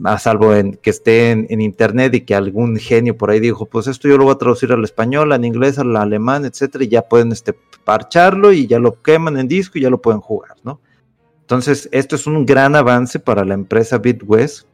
[0.03, 3.87] a salvo en, que esté en, internet y que algún genio por ahí dijo, pues
[3.87, 7.03] esto yo lo voy a traducir al español, al inglés, al alemán, etcétera, y ya
[7.03, 10.79] pueden este, parcharlo y ya lo queman en disco y ya lo pueden jugar, ¿no?
[11.41, 14.67] Entonces, esto es un gran avance para la empresa BitWest,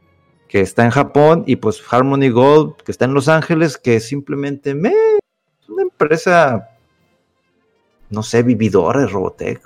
[0.48, 4.74] que está en Japón, y pues Harmony Gold, que está en Los Ángeles, que simplemente
[4.74, 6.68] me, es una empresa,
[8.10, 9.60] no sé, vividora de Robotech.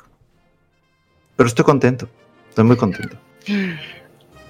[1.37, 2.09] Pero estoy contento,
[2.49, 3.17] estoy muy contento.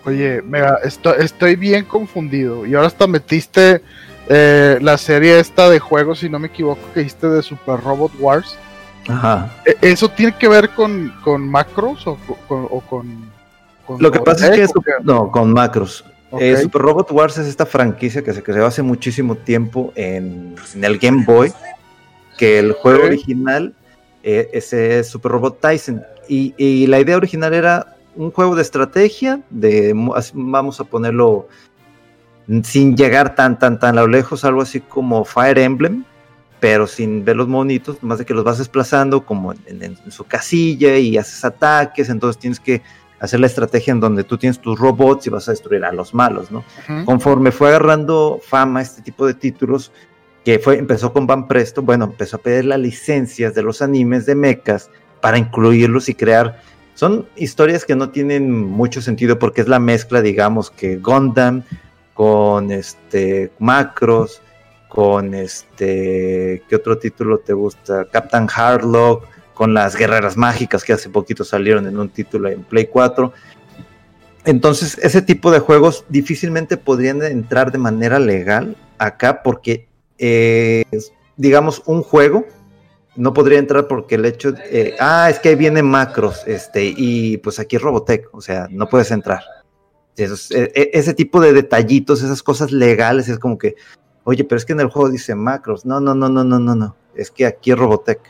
[0.04, 2.64] Oye, mega, estoy, estoy bien confundido.
[2.64, 3.82] Y ahora hasta metiste
[4.28, 8.12] eh, la serie esta de juegos, si no me equivoco, que hiciste de Super Robot
[8.18, 8.56] Wars.
[9.08, 9.50] Ajá.
[9.64, 12.18] ¿E, ¿Eso tiene que ver con, macros o,
[12.88, 13.30] con,
[13.98, 16.04] Lo que pasa es que no, con macros.
[16.32, 20.76] Eh, Super Robot Wars es esta franquicia que se creó hace muchísimo tiempo en, pues,
[20.76, 21.52] el Game Boy,
[22.36, 23.74] que el juego original
[24.28, 26.02] eh, es Super Robot Tyson.
[26.28, 29.92] Y, la idea original era un juego de estrategia, de
[30.34, 31.48] vamos a ponerlo
[32.62, 36.04] sin llegar tan, tan, tan a lo lejos, algo así como Fire Emblem,
[36.60, 40.98] pero sin ver los monitos, más de que los vas desplazando como en su casilla
[40.98, 42.82] y haces ataques, entonces tienes que
[43.20, 46.12] hacer la estrategia en donde tú tienes tus robots y vas a destruir a los
[46.12, 46.64] malos, ¿no?
[47.04, 49.90] Conforme fue agarrando fama este tipo de títulos,
[50.48, 54.24] que fue, empezó con Van Presto, bueno, empezó a pedir las licencias de los animes
[54.24, 54.88] de mechas
[55.20, 56.62] para incluirlos y crear.
[56.94, 61.64] Son historias que no tienen mucho sentido porque es la mezcla, digamos, que Gundam
[62.14, 64.40] con este Macros,
[64.88, 68.06] con este, ¿qué otro título te gusta?
[68.10, 72.86] Captain Hardlock, con las guerreras mágicas que hace poquito salieron en un título en Play
[72.86, 73.34] 4.
[74.46, 79.87] Entonces, ese tipo de juegos difícilmente podrían entrar de manera legal acá porque,
[80.18, 80.84] eh,
[81.36, 82.44] digamos, un juego
[83.16, 86.92] no podría entrar porque el hecho, de, eh, ah, es que ahí vienen macros, este,
[86.96, 89.42] y pues aquí es Robotech, o sea, no puedes entrar.
[90.16, 93.74] E, e, ese tipo de detallitos, esas cosas legales, es como que,
[94.24, 96.74] oye, pero es que en el juego dice macros, no, no, no, no, no, no,
[96.74, 98.20] no, es que aquí es Robotech.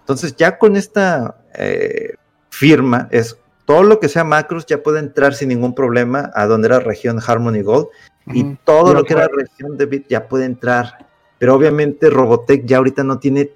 [0.00, 2.14] Entonces ya con esta eh,
[2.50, 6.66] firma es todo lo que sea macros ya puede entrar sin ningún problema a donde
[6.66, 7.86] era región Harmony Gold
[8.26, 11.06] y todo lo que era región de Bit ya puede entrar.
[11.42, 13.50] Pero obviamente Robotech ya ahorita no tiene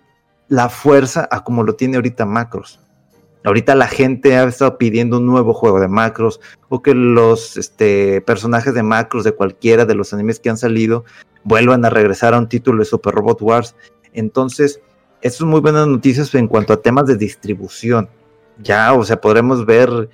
[0.48, 2.80] la fuerza a como lo tiene ahorita macros.
[3.44, 8.22] Ahorita la gente ha estado pidiendo un nuevo juego de macros o que los este,
[8.22, 11.04] personajes de macros de cualquiera de los animes que han salido
[11.44, 13.76] vuelvan a regresar a un título de Super Robot Wars.
[14.12, 14.80] Entonces,
[15.22, 18.08] esto es muy buenas noticias en cuanto a temas de distribución.
[18.60, 20.10] Ya, o sea, podremos ver,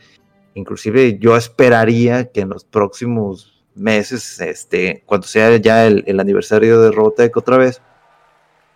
[0.53, 6.91] inclusive yo esperaría que en los próximos meses, este, cuando sea ya el, aniversario de
[6.91, 7.81] Robotech otra vez,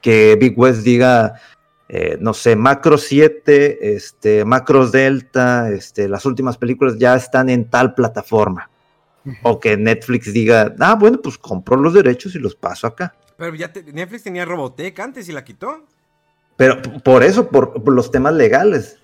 [0.00, 1.40] que Big West diga,
[1.88, 7.68] eh, no sé, Macro 7, este, Macros Delta, este, las últimas películas ya están en
[7.68, 8.70] tal plataforma.
[9.42, 13.12] O que Netflix diga, ah, bueno, pues compro los derechos y los paso acá.
[13.36, 15.84] Pero ya Netflix tenía Robotech antes y la quitó.
[16.56, 18.98] Pero por eso, por, los temas legales.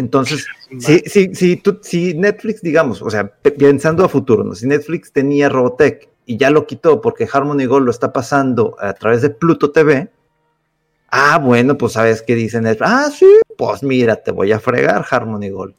[0.00, 0.46] Entonces,
[0.78, 4.54] si, si, si, tú, si Netflix, digamos, o sea, pensando a futuro, ¿no?
[4.54, 8.94] si Netflix tenía Robotech y ya lo quitó porque Harmony Gold lo está pasando a
[8.94, 10.10] través de Pluto TV,
[11.10, 15.04] ah, bueno, pues sabes qué dicen Netflix, ah, sí, pues mira, te voy a fregar
[15.08, 15.74] Harmony Gold.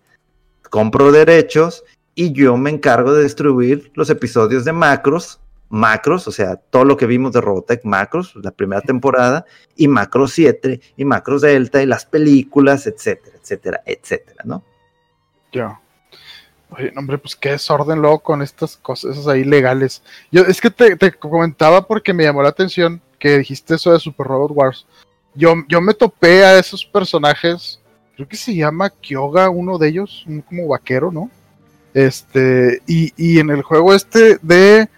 [0.69, 5.39] Compro derechos y yo me encargo de distribuir los episodios de Macros
[5.71, 9.45] Macros, o sea, todo lo que vimos de Robotech Macros, la primera temporada,
[9.77, 14.63] y Macros 7, y Macros Delta, y las películas, etcétera, etcétera, etcétera, ¿no?
[15.53, 15.79] Ya.
[16.71, 20.03] Oye, hombre, pues qué desorden luego con estas cosas ahí legales.
[20.29, 24.27] Yo es que te, comentaba porque me llamó la atención que dijiste eso de Super
[24.27, 24.85] Robot Wars.
[25.35, 27.79] Yo, yo me topé a esos personajes,
[28.15, 31.29] creo que se llama Kyoga, uno de ellos, un como vaquero, ¿no?
[31.93, 34.89] Este, y, y en el juego este de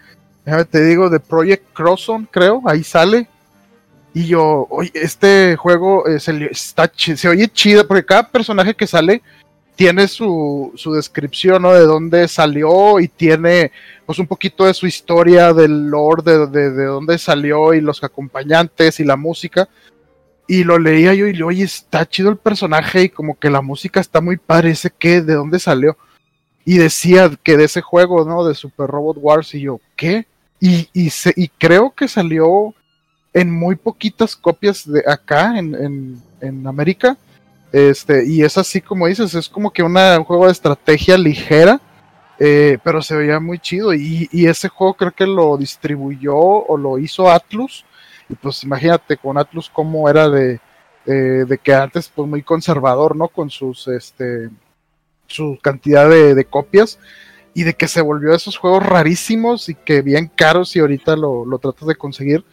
[0.45, 3.27] déjame te digo, de Project Crosson, creo, ahí sale.
[4.13, 8.85] Y yo, oye, este juego eh, se, está, se oye chido, porque cada personaje que
[8.85, 9.23] sale
[9.75, 11.73] tiene su, su descripción, ¿no?
[11.73, 13.71] De dónde salió y tiene,
[14.05, 18.03] pues, un poquito de su historia, del lore, de, de, de dónde salió y los
[18.03, 19.67] acompañantes y la música.
[20.47, 23.61] Y lo leía yo y le, oye, está chido el personaje y como que la
[23.61, 25.97] música está muy padre, ese qué, de dónde salió.
[26.65, 28.45] Y decía que de ese juego, ¿no?
[28.45, 30.27] De Super Robot Wars, y yo, ¿qué?
[30.63, 32.73] Y, y, y creo que salió
[33.33, 37.17] en muy poquitas copias de acá en, en, América.
[37.73, 41.81] Este, y es así como dices, es como que una, un juego de estrategia ligera,
[42.39, 43.93] eh, pero se veía muy chido.
[43.93, 47.83] Y, y, ese juego creo que lo distribuyó o lo hizo Atlus.
[48.29, 50.61] Y pues imagínate con Atlus cómo era de,
[51.05, 53.27] de que antes pues muy conservador, ¿no?
[53.27, 54.49] Con sus, este,
[55.27, 56.99] su cantidad de copias
[57.53, 61.45] y de que se volvió esos juegos rarísimos y que bien caros y ahorita lo,
[61.45, 62.43] lo tratas de conseguir.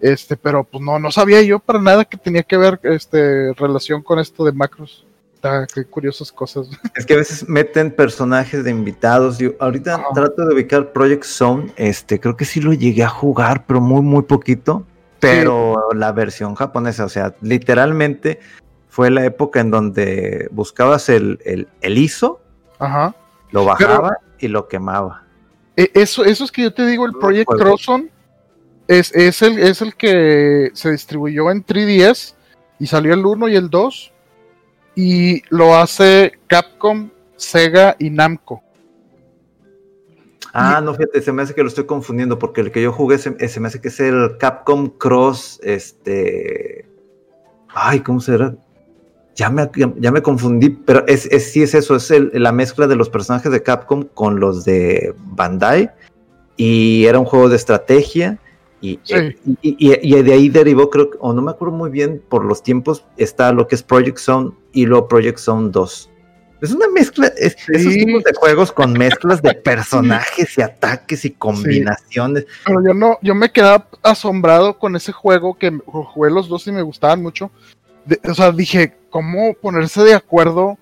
[0.00, 4.02] Este, pero pues no, no sabía yo para nada que tenía que ver este relación
[4.02, 5.06] con esto de macros.
[5.34, 6.68] Está, qué curiosas cosas.
[6.94, 9.38] Es que a veces meten personajes de invitados.
[9.38, 11.72] Yo ahorita trato de ubicar Project Zone.
[11.76, 14.84] Este, creo que sí lo llegué a jugar, pero muy, muy poquito.
[15.20, 18.40] Pero la versión japonesa, o sea, literalmente
[18.90, 22.42] fue la época en donde buscabas el, el, el ISO.
[22.78, 23.14] Ajá.
[23.50, 25.24] Lo bajaba y lo quemaba.
[25.76, 28.10] E, eso, eso es que yo te digo, el Project Crosson
[28.86, 32.34] es, es, el, es el que se distribuyó en 3DS
[32.78, 34.12] y salió el 1 y el 2
[34.94, 38.62] y lo hace Capcom, Sega y Namco.
[40.52, 43.18] Ah, no, fíjate, se me hace que lo estoy confundiendo porque el que yo jugué
[43.18, 46.88] se, me hace que es el Capcom Cross, este...
[47.74, 48.54] Ay, ¿cómo será?
[49.34, 49.68] Ya me,
[49.98, 53.50] ya me confundí, pero es, es, sí es eso, es la mezcla de los personajes
[53.50, 55.90] de Capcom con los de Bandai.
[56.56, 58.38] Y era un juego de estrategia.
[58.80, 59.00] Y,
[59.62, 63.50] y, de ahí derivó, creo, o no me acuerdo muy bien, por los tiempos, está
[63.50, 66.10] lo que es Project Zone y luego Project Zone 2.
[66.60, 71.30] Es una mezcla, es, esos tipos de juegos con mezclas de personajes y ataques y
[71.30, 72.46] combinaciones.
[72.64, 76.72] Pero yo no, yo me quedaba asombrado con ese juego que jugué los dos y
[76.72, 77.50] me gustaban mucho.
[78.28, 80.76] o sea, dije, cómo ponerse de acuerdo.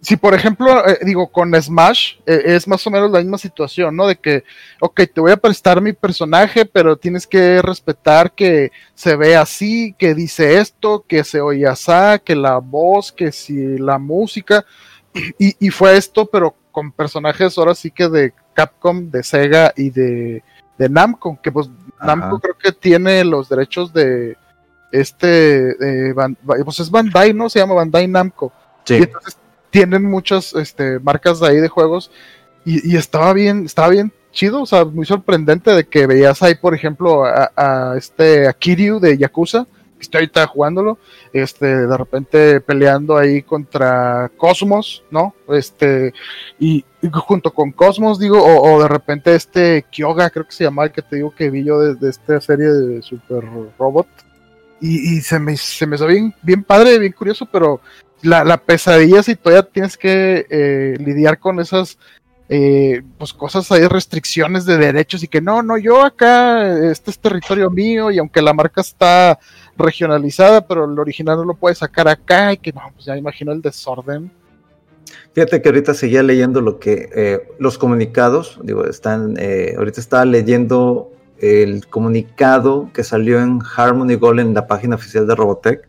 [0.00, 3.94] Si por ejemplo, eh, digo, con Smash eh, es más o menos la misma situación,
[3.94, 4.06] ¿no?
[4.06, 4.44] De que,
[4.80, 9.94] ok, te voy a prestar mi personaje, pero tienes que respetar que se ve así,
[9.98, 11.92] que dice esto, que se oye así,
[12.24, 14.64] que la voz, que si la música.
[15.38, 20.42] Y, fue esto, pero con personajes ahora sí que de Capcom, de Sega y de,
[20.78, 21.68] de Namco, que pues
[22.02, 24.36] Namco creo que tiene los derechos de,
[25.00, 25.70] este,
[26.10, 26.14] eh,
[26.64, 27.48] pues es Bandai, ¿no?
[27.48, 28.52] Se llama Bandai Namco.
[28.88, 29.36] Y entonces
[29.70, 32.10] tienen muchas este, marcas de ahí de juegos
[32.64, 36.74] y, estaba bien, estaba bien chido, o sea, muy sorprendente de que veías ahí, por
[36.74, 39.66] ejemplo, a, este a Kiryu de Yakuza,
[39.96, 40.98] que estoy ahorita jugándolo,
[41.32, 45.34] este, de repente peleando ahí contra Cosmos, ¿no?
[45.48, 46.12] Este,
[46.58, 50.90] y, junto con Cosmos, digo, o, de repente este Kyoga, creo que se llama el
[50.90, 53.44] que te digo que vi yo desde esta serie de Super
[53.78, 54.08] Robot,
[54.80, 57.80] y, se, me, se me hizo bien, bien padre, bien curioso, pero
[58.22, 61.98] la, la pesadilla si todavía tienes que eh, lidiar con esas
[62.48, 67.18] eh, pues cosas hay restricciones de derechos y que no, no, yo acá, este es
[67.18, 69.38] territorio mío y aunque la marca está
[69.76, 73.52] regionalizada, pero el original no lo puede sacar acá y que no, pues ya imagino
[73.52, 74.30] el desorden.
[75.34, 79.36] Fíjate que ahorita seguía leyendo lo que eh, los comunicados, digo, están,
[79.76, 81.10] ahorita estaba leyendo
[81.40, 85.88] el comunicado que salió en Harmony Gold en la página oficial de Robotech.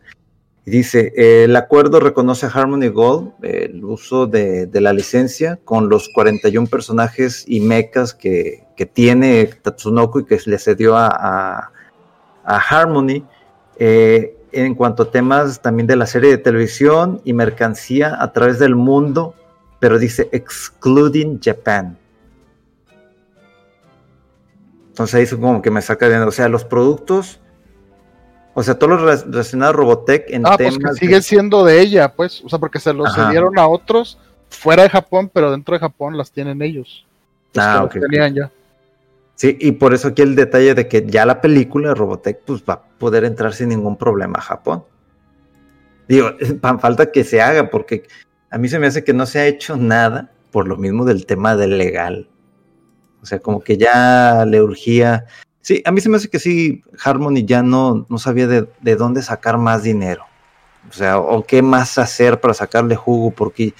[0.64, 6.66] Dice, el acuerdo reconoce a Harmony Gold el uso de, la licencia con los 41
[6.66, 11.72] personajes y mechas que, tiene Tatsunoko y que le cedió a,
[12.44, 13.24] a, Harmony.
[13.78, 18.58] Eh, en cuanto a temas también de la serie de televisión y mercancía a través
[18.58, 19.34] del mundo,
[19.78, 21.98] pero dice excluding Japan.
[24.98, 26.18] Entonces ahí es como que me saca de...
[26.18, 27.40] O sea, los productos...
[28.54, 32.12] O sea, todo lo relacionado a Robotech en ah, pues que sigue siendo de ella,
[32.12, 32.42] pues.
[32.44, 34.18] O sea, porque se los cedieron a otros
[34.50, 37.06] fuera de Japón, pero dentro de Japón las tienen ellos.
[37.56, 37.98] ah, ok.
[38.00, 38.50] Tenían ya.
[39.36, 42.64] Sí, y por eso aquí el detalle de que ya la película de Robotech pues
[42.68, 44.82] va a poder entrar sin ningún problema a Japón.
[46.08, 46.32] Digo,
[46.80, 48.08] falta que se haga porque
[48.50, 51.24] a mí se me hace que no se ha hecho nada por lo mismo del
[51.26, 52.28] tema del legal.
[53.28, 55.26] O sea, como que ya le urgía.
[55.60, 59.20] Sí, a mí se me hace que sí, Harmony ya no, no sabía de, dónde
[59.20, 60.24] sacar más dinero.
[60.88, 63.74] O sea, o qué más hacer para sacarle jugo, porque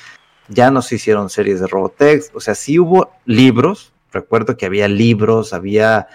[0.48, 2.24] ya no se hicieron series de Robotech.
[2.34, 3.94] O sea, sí hubo libros.
[4.12, 6.08] Recuerdo que había libros, había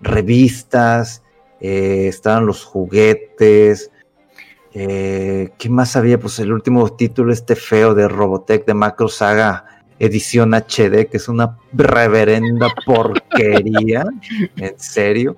[0.00, 1.22] revistas,
[1.60, 3.92] eh, estaban los juguetes.
[4.72, 6.18] Eh, ¿Qué más había?
[6.18, 9.71] Pues el último título, este feo de Robotech de Macro Saga
[10.02, 14.04] edición HD, que es una reverenda porquería,
[14.56, 15.36] en serio.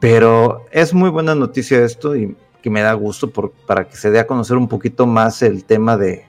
[0.00, 4.10] Pero es muy buena noticia esto y que me da gusto por, para que se
[4.10, 6.26] dé a conocer un poquito más el tema de,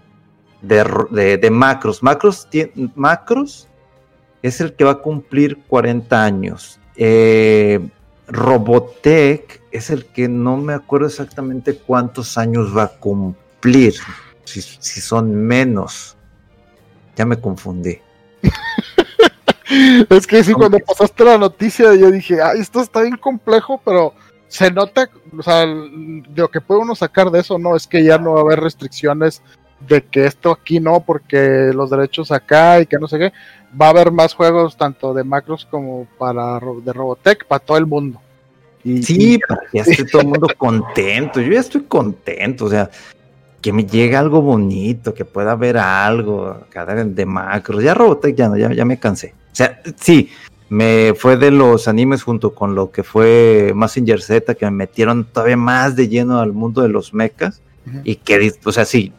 [0.61, 2.03] de, macros.
[2.03, 2.47] Macros,
[2.93, 3.67] macros
[4.43, 6.79] es el que va a cumplir 40 años.
[6.95, 7.79] Eh,
[8.27, 13.95] Robotech es el que no me acuerdo exactamente cuántos años va a cumplir,
[14.43, 16.15] si, si son menos.
[17.19, 17.99] Ya me confundí.
[20.09, 24.13] es que sí, cuando pasaste la noticia, yo dije, ay, esto está bien complejo, pero
[24.47, 28.17] se nota, o sea, lo que puede uno sacar de eso, no, es que ya
[28.17, 29.41] no va a haber restricciones
[29.85, 33.33] de que esto aquí no, porque los derechos acá y que no sé qué.
[33.79, 37.85] Va a haber más juegos, tanto de macros como para de Robotech, para todo el
[37.85, 38.21] mundo.
[38.85, 41.41] Y, sí, para que esté todo el mundo contento.
[41.41, 42.89] Yo ya estoy contento, o sea,
[43.61, 46.65] que me llegue algo bonito, que pueda ver algo
[47.05, 47.83] de macros.
[47.83, 49.33] Ya Robotech ya no, ya, me cansé.
[49.51, 50.29] O sea, sí,
[50.69, 55.25] me fue de los animes junto con lo que fue Massinger Z, que me metieron
[55.25, 57.61] todavía más de lleno al mundo de los mechas.
[58.03, 59.11] Y que, o sea, sí,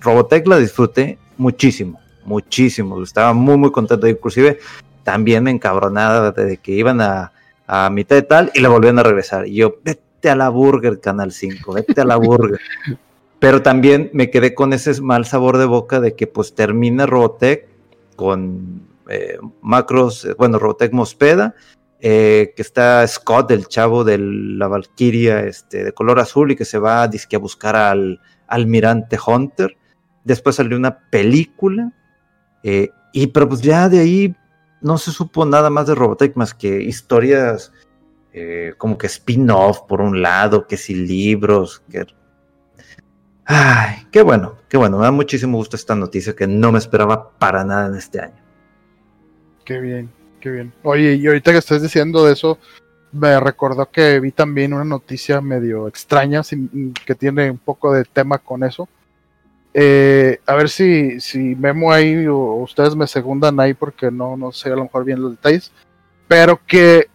[0.00, 3.02] Robotech la disfruté muchísimo, muchísimo.
[3.02, 4.06] Estaba muy, muy contento.
[4.06, 4.60] Inclusive
[5.02, 7.32] también me encabronaba de que iban a,
[7.66, 9.48] a mitad de tal y la volvían a regresar.
[9.48, 12.60] Y yo, vete a la Burger, Canal 5, vete a la Burger.
[13.42, 17.66] Pero también me quedé con ese mal sabor de boca de que pues termina Robotech
[18.14, 21.56] con eh, Macros, eh, bueno, Robotech Mospeda,
[21.98, 26.64] eh, que está Scott, el chavo de la Valkyria este, de color azul y que
[26.64, 29.76] se va a, a buscar al almirante Hunter.
[30.22, 31.92] Después salió una película
[32.62, 34.36] y pero pues ya de ahí
[34.82, 37.72] no se supo nada más de Robotech más que historias
[38.78, 42.06] como que spin-off por un lado, que si libros, que
[43.54, 44.96] Ay, qué bueno, qué bueno.
[44.96, 48.40] Me da muchísimo gusto esta noticia que no me esperaba para nada en este año.
[49.62, 50.72] Qué bien, qué bien.
[50.82, 52.58] Oye, y ahorita que estás diciendo de eso,
[53.12, 56.40] me recordó que vi también una noticia medio extraña
[57.04, 58.88] que tiene un poco de tema con eso.
[59.74, 64.50] Eh, a ver si, si Memo ahí o ustedes me segundan ahí porque no, no
[64.52, 65.72] sé a lo mejor bien los detalles.
[66.26, 67.08] Pero que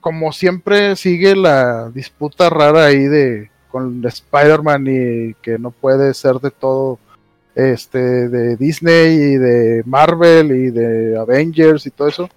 [0.00, 6.34] como siempre sigue la disputa rara ahí de con Spider-Man y que no puede ser
[6.40, 6.98] de todo
[7.54, 12.28] este de Disney y de Marvel y de Avengers y todo eso.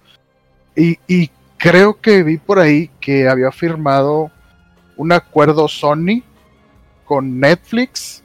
[0.76, 4.30] Y, y creo que vi por ahí que había firmado
[4.96, 6.22] un acuerdo Sony
[7.04, 8.22] con Netflix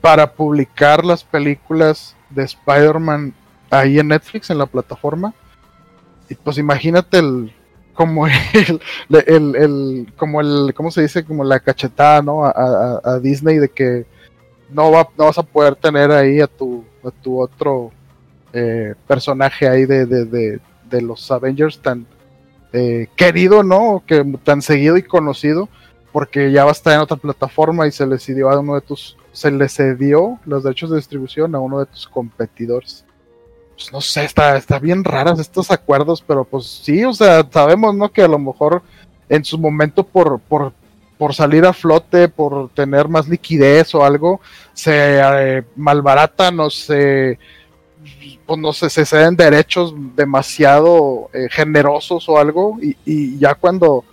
[0.00, 3.34] para publicar las películas de Spider-Man
[3.70, 5.34] ahí en Netflix, en la plataforma.
[6.28, 7.52] Y pues imagínate el,
[7.98, 8.80] como el,
[9.26, 11.24] el, el, como el, ¿cómo se dice?
[11.24, 12.44] Como la cachetada, ¿no?
[12.44, 14.06] A, Disney de que
[14.70, 17.90] no, va, no vas a poder tener ahí a tu, a tu otro
[18.52, 22.06] eh, personaje ahí de, de, de, los Avengers tan
[22.72, 24.04] eh, querido, ¿no?
[24.06, 25.68] Que tan seguido y conocido,
[26.12, 28.82] porque ya va a estar en otra plataforma y se le cedió a uno de
[28.82, 33.04] tus, se le cedió los derechos de distribución a uno de tus competidores.
[33.78, 37.94] Pues no sé, está, está bien raras estos acuerdos, pero pues sí, o sea, sabemos,
[37.94, 38.10] ¿no?
[38.10, 38.82] Que a lo mejor
[39.28, 40.72] en su momento por, por,
[41.16, 44.40] por salir a flote, por tener más liquidez o algo,
[44.74, 47.38] se eh, malbaratan o se,
[48.44, 54.04] pues no sé, se ceden derechos demasiado eh, generosos o algo, y, y ya cuando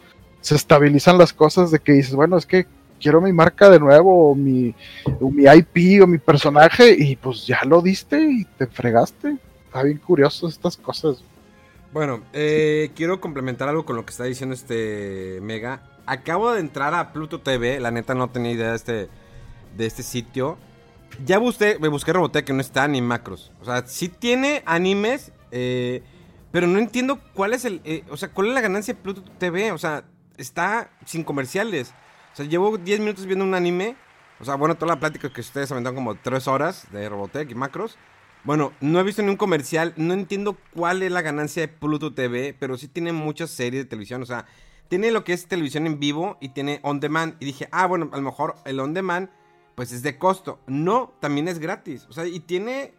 [0.42, 2.68] se estabilizan las cosas de que dices, bueno, es que
[3.02, 4.76] quiero mi marca de nuevo, o mi,
[5.20, 9.38] o mi IP, o mi personaje, y pues ya lo diste y te fregaste.
[9.76, 11.22] Está bien curioso estas cosas.
[11.92, 15.82] Bueno, eh, quiero complementar algo con lo que está diciendo este Mega.
[16.06, 19.10] Acabo de entrar a Pluto TV, la neta no tenía idea de este,
[19.76, 20.58] de este sitio.
[21.26, 23.52] Ya busqué, me busqué Robotech que no está ni macros.
[23.60, 26.04] O sea, sí tiene animes, eh,
[26.54, 29.24] pero no entiendo cuál es el, eh, o sea, cuál es la ganancia de Pluto
[29.38, 29.74] TV.
[29.74, 30.06] O sea,
[30.38, 31.94] está sin comerciales.
[32.32, 33.98] O sea, llevo 10 minutos viendo un anime.
[34.40, 37.56] O sea, bueno, toda la plática que ustedes aventaron como 3 horas de Robotech y
[37.56, 37.98] macros.
[38.46, 39.94] Bueno, no he visto ni un comercial.
[39.98, 43.90] No entiendo cuál es la ganancia de Pluto TV, pero sí tiene muchas series de
[43.90, 44.22] televisión.
[44.22, 44.46] O sea,
[44.88, 47.36] tiene lo que es televisión en vivo y tiene on demand.
[47.40, 49.30] Y dije, ah, bueno, a lo mejor el on demand,
[49.76, 50.60] pues es de costo.
[50.68, 52.06] No, también es gratis.
[52.10, 52.94] O sea, y tiene.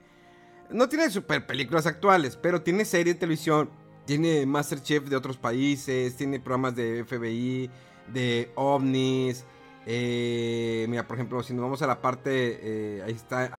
[0.68, 3.70] No tiene super películas actuales, pero tiene serie de televisión
[4.06, 7.68] tiene Masterchef de otros países, tiene programas de FBI,
[8.12, 9.44] de ovnis.
[9.84, 13.58] Eh, mira, por ejemplo, si nos vamos a la parte, eh, ahí está.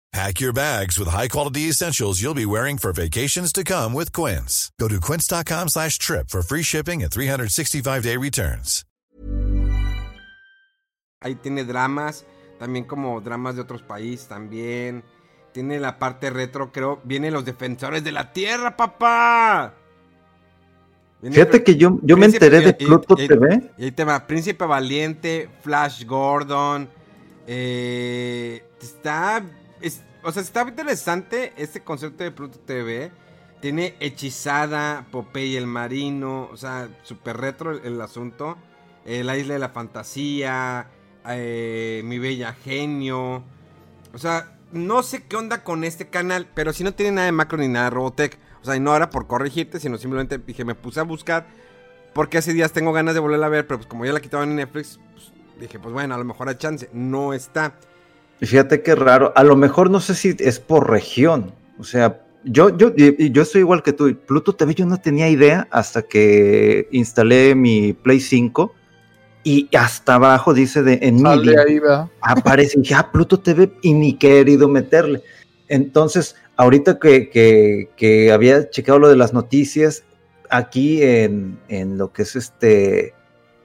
[0.13, 4.69] Pack your bags with high-quality essentials you'll be wearing for vacations to come with Quince.
[4.77, 8.83] Go to quince.com slash trip for free shipping and 365-day returns.
[11.21, 12.25] Ahí tiene dramas,
[12.59, 15.03] también como dramas de otros países también.
[15.53, 16.99] Tiene la parte retro, creo.
[17.05, 19.75] Vienen los defensores de la tierra, papá.
[21.21, 23.71] Fíjate que yo, yo me enteré de Pluto TV.
[23.77, 26.89] Y ahí te va, Príncipe Valiente, Flash Gordon.
[27.47, 29.43] Eh, está.
[30.23, 33.11] O sea, está interesante este concepto de Pluto TV.
[33.59, 36.49] Tiene Hechizada, Popeye el Marino.
[36.51, 38.57] O sea, súper retro el, asunto.
[39.05, 40.87] Eh, la Isla de la Fantasía.
[41.27, 43.43] Eh, Mi Bella Genio.
[44.13, 46.47] O sea, no sé qué onda con este canal.
[46.53, 48.37] Pero si no tiene nada de macro ni nada de Robotech.
[48.61, 51.47] O sea, y no era por corregirte, sino simplemente dije, me puse a buscar.
[52.13, 54.49] Porque hace días tengo ganas de volverla a ver, pero pues como ya la quitaban
[54.49, 56.89] en Netflix, pues, dije, pues bueno, a lo mejor hay chance.
[56.93, 57.75] No está.
[58.41, 59.31] Fíjate qué raro.
[59.35, 61.53] A lo mejor no sé si es por región.
[61.77, 64.15] O sea, yo, yo, yo estoy igual que tú.
[64.15, 68.73] Pluto TV yo no tenía idea hasta que instalé mi Play 5
[69.43, 71.23] y hasta abajo dice de en mi
[72.21, 75.21] aparece y dije, ah, Pluto TV y ni querido meterle.
[75.67, 80.03] Entonces, ahorita que, había checado lo de las noticias,
[80.49, 81.57] aquí en,
[81.97, 83.13] lo que es este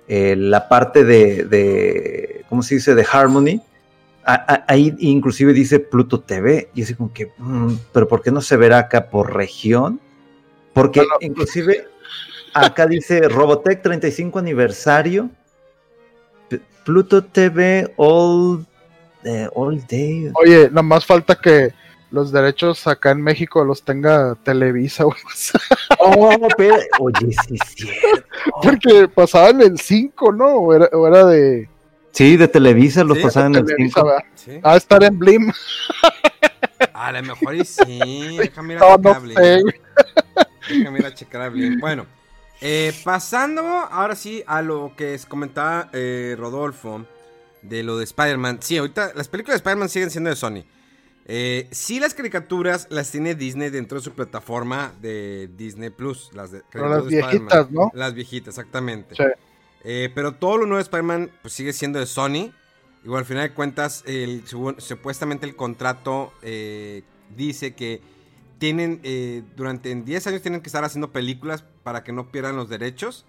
[0.09, 2.95] eh, la parte de, ¿cómo se dice?
[2.95, 3.61] de Harmony,
[4.27, 8.57] ahí inclusive dice Pluto TV, y así como que, mm, pero ¿por qué no se
[8.57, 10.01] verá acá por región?
[10.73, 11.87] Porque inclusive
[12.53, 15.31] acá dice Robotech 35 aniversario,
[16.85, 18.67] Pluto TV All,
[19.25, 20.31] eh, all Day.
[20.35, 21.73] Oye, más falta que
[22.11, 25.05] los derechos acá en México los tenga Televisa.
[25.99, 28.29] Oh, pero, oye, sí es cierto.
[28.63, 30.47] Porque pasaban el 5, ¿no?
[30.55, 31.69] O era, de...
[32.17, 34.15] Sí, de Televisa los pasaban en el 5.
[34.37, 34.59] ¿Sí?
[34.63, 35.53] Ah, estar en Blim.
[36.95, 38.39] A lo mejor y sí.
[38.39, 39.73] Déjame ir a checar no
[40.67, 41.79] Déjame ir a checar a Blim.
[41.79, 42.07] Bueno,
[42.63, 47.05] eh, pasando ahora sí a lo que comentaba eh, Rodolfo
[47.61, 48.61] de lo de Spider-Man.
[48.63, 50.65] Sí, ahorita las películas de Spider-Man siguen siendo de Sony.
[51.27, 56.31] Eh, sí, las caricaturas las tiene Disney dentro de su plataforma de Disney Plus.
[56.33, 57.91] Las, de, las viejitas, ¿no?
[57.93, 59.15] Las viejitas, exactamente.
[59.89, 62.53] Eh, pero todo lo nuevo de Spider-Man pues, sigue siendo de Sony.
[63.05, 64.05] Igual, al final de cuentas,
[64.79, 67.05] supuestamente el contrato eh,
[67.37, 68.03] dice que
[68.59, 69.01] tienen,
[69.55, 73.27] durante 10 años tienen que estar haciendo películas para que no pierdan los derechos.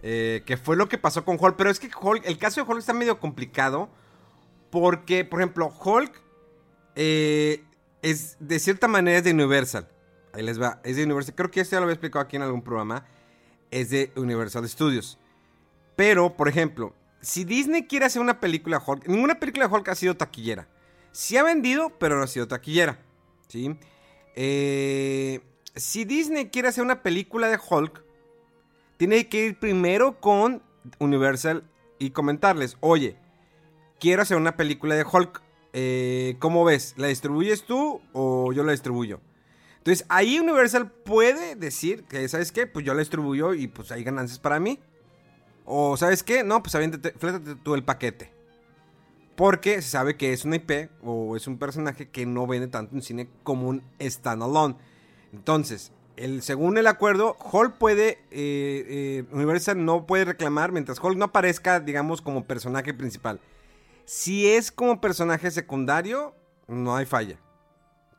[0.00, 1.56] que fue lo que pasó con Hulk.
[1.56, 3.88] Pero es que Hulk, el caso de Hulk está medio complicado.
[4.70, 6.12] Porque, por ejemplo, Hulk
[7.00, 7.62] eh,
[8.02, 9.88] es de cierta manera es de Universal.
[10.32, 10.80] Ahí les va.
[10.84, 11.34] Es de Universal.
[11.34, 13.06] Creo que esto ya lo había explicado aquí en algún programa.
[13.70, 15.18] Es de Universal Studios.
[15.98, 19.88] Pero, por ejemplo, si Disney quiere hacer una película de Hulk, ninguna película de Hulk
[19.88, 20.68] ha sido taquillera.
[21.10, 23.00] Sí ha vendido, pero no ha sido taquillera.
[23.48, 23.76] ¿sí?
[24.36, 25.40] Eh,
[25.74, 28.04] si Disney quiere hacer una película de Hulk,
[28.96, 30.62] tiene que ir primero con
[31.00, 31.64] Universal
[31.98, 33.16] y comentarles, oye,
[33.98, 35.42] quiero hacer una película de Hulk.
[35.72, 36.94] Eh, ¿Cómo ves?
[36.96, 39.20] ¿La distribuyes tú o yo la distribuyo?
[39.78, 42.68] Entonces ahí Universal puede decir que, ¿sabes qué?
[42.68, 44.78] Pues yo la distribuyo y pues hay ganancias para mí.
[45.70, 46.42] O ¿sabes qué?
[46.44, 48.32] No, pues flétate tú el paquete.
[49.36, 52.96] Porque se sabe que es una IP o es un personaje que no vende tanto
[52.96, 54.76] en cine como un standalone.
[55.30, 61.18] Entonces, el, según el acuerdo, Hulk puede, eh, eh, Universal no puede reclamar mientras Hulk
[61.18, 63.38] no aparezca, digamos, como personaje principal.
[64.06, 66.34] Si es como personaje secundario,
[66.66, 67.38] no hay falla.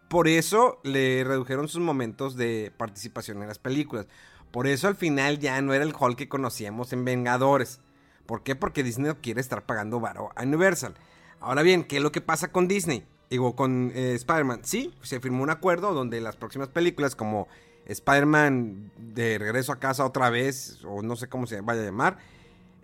[0.07, 4.07] Por eso le redujeron sus momentos de participación en las películas.
[4.51, 7.79] Por eso al final ya no era el Hulk que conocíamos en Vengadores.
[8.25, 8.55] ¿Por qué?
[8.55, 10.95] Porque Disney no quiere estar pagando varo a Universal.
[11.39, 13.05] Ahora bien, ¿qué es lo que pasa con Disney?
[13.29, 14.61] Digo, con eh, Spider-Man.
[14.63, 17.47] Sí, se firmó un acuerdo donde las próximas películas como
[17.85, 22.17] Spider-Man de regreso a casa otra vez, o no sé cómo se vaya a llamar,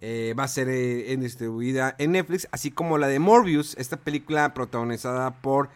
[0.01, 4.53] eh, va a ser eh, distribuida en Netflix, así como la de Morbius, esta película
[4.53, 5.69] protagonizada por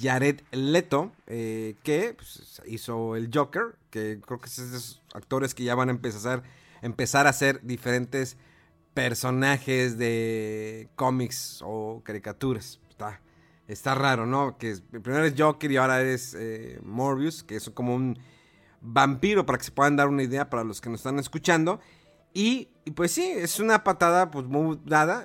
[0.00, 5.64] Jared Leto, eh, que pues, hizo el Joker, que creo que es esos actores que
[5.64, 8.36] ya van a empezar, a hacer diferentes
[8.94, 12.80] personajes de cómics o caricaturas.
[12.88, 13.20] Está,
[13.68, 14.56] está raro, ¿no?
[14.56, 18.18] Que primero es Joker y ahora es eh, Morbius, que es como un
[18.80, 21.80] vampiro, para que se puedan dar una idea para los que nos están escuchando.
[22.32, 25.24] Y, pues sí, es una patada pues muy dada.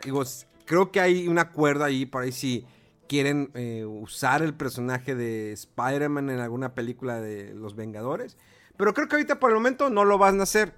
[0.65, 2.65] Creo que hay un acuerdo ahí, por ahí sí
[3.09, 8.37] quieren eh, usar el personaje de Spider-Man en alguna película de Los Vengadores.
[8.77, 10.75] Pero creo que ahorita por el momento no lo van a hacer.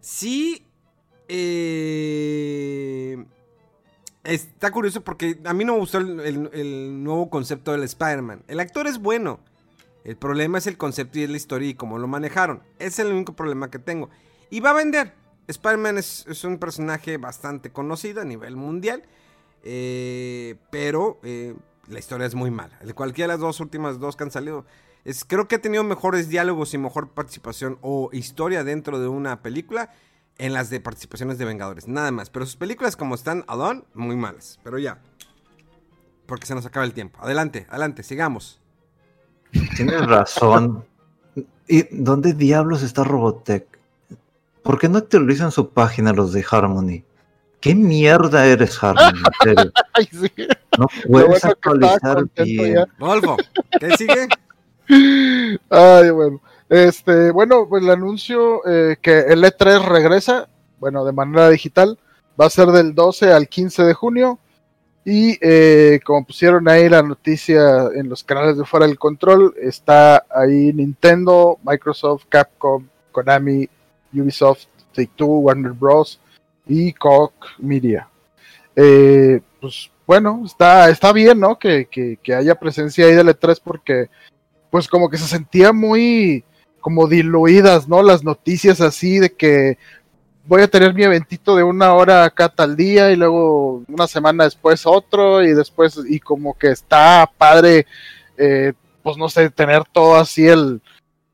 [0.00, 0.66] Sí.
[1.26, 1.64] Eh,
[4.24, 8.44] está curioso porque a mí no me gustó el, nuevo concepto del Spider-Man.
[8.46, 9.40] El actor es bueno.
[10.04, 12.62] El problema es el concepto y la historia y cómo lo manejaron.
[12.78, 14.10] Es el único problema que tengo.
[14.50, 15.14] Y va a vender.
[15.48, 19.02] Spider-Man es un personaje bastante conocido a nivel mundial.
[19.66, 21.56] Eh, pero eh,
[21.88, 22.78] la historia es muy mala.
[22.84, 24.66] De cualquiera de las dos últimas dos que han salido.
[25.04, 29.42] Es, creo que ha tenido mejores diálogos y mejor participación o historia dentro de una
[29.42, 29.90] película
[30.38, 31.88] en las de participaciones de Vengadores.
[31.88, 32.30] Nada más.
[32.30, 34.60] Pero sus películas como están Alone, muy malas.
[34.62, 35.00] Pero ya.
[36.26, 37.18] Porque se nos acaba el tiempo.
[37.22, 38.60] Adelante, adelante, sigamos.
[39.76, 40.84] Tienes razón.
[41.68, 43.66] ¿Y dónde diablos está Robotech?
[44.62, 47.04] ¿Por qué no actualizan su página los de Harmony?
[47.64, 48.78] ¿Qué mierda eres?
[49.94, 50.30] Ay, sí.
[50.78, 52.84] No puedes actualizar bien.
[52.98, 53.38] Volvo,
[53.80, 54.28] ¿qué sigue?
[55.70, 56.42] Ay, bueno.
[56.68, 60.46] Este, bueno, pues el anuncio eh, que el E3 regresa,
[60.78, 61.98] bueno, de manera digital,
[62.38, 64.38] va a ser del 12 al 15 de junio.
[65.06, 70.26] Y eh, como pusieron ahí la noticia en los canales de fuera del control, está
[70.28, 73.66] ahí Nintendo, Microsoft, Capcom, Konami,
[74.12, 76.20] Ubisoft, Take Two, Warner Bros
[76.66, 78.08] y Koch Media.
[78.76, 81.58] Eh, pues bueno, está, está bien, ¿no?
[81.58, 81.88] Que,
[82.36, 84.10] haya presencia ahí del E3 porque
[84.70, 86.44] pues como que se sentía muy
[86.80, 88.02] como diluidas, ¿no?
[88.02, 89.78] Las noticias así de que
[90.46, 94.44] voy a tener mi eventito de una hora acá tal día y luego una semana
[94.44, 97.86] después otro y después y como que está padre,
[98.36, 100.82] eh, pues no sé, tener todo así el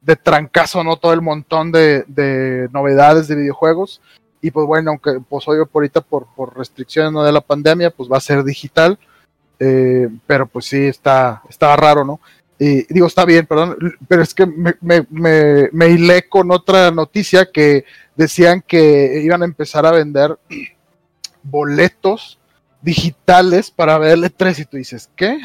[0.02, 0.96] de trancazo, ¿no?
[0.96, 4.00] Todo el montón de, de novedades de videojuegos.
[4.42, 7.22] Y pues bueno, aunque pues hoy ahorita por, por restricciones ¿no?
[7.22, 8.98] de la pandemia, pues va a ser digital.
[9.58, 12.20] Eh, pero pues sí, está, está raro, ¿no?
[12.58, 13.76] Y digo, está bien, perdón,
[14.06, 17.84] pero es que me, me, me, me hilé con otra noticia que
[18.16, 20.38] decían que iban a empezar a vender
[21.42, 22.38] boletos
[22.82, 25.38] digitales para ver el E3 y tú dices, ¿qué?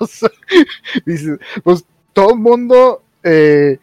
[1.06, 3.78] dices, pues todo el mundo, eh,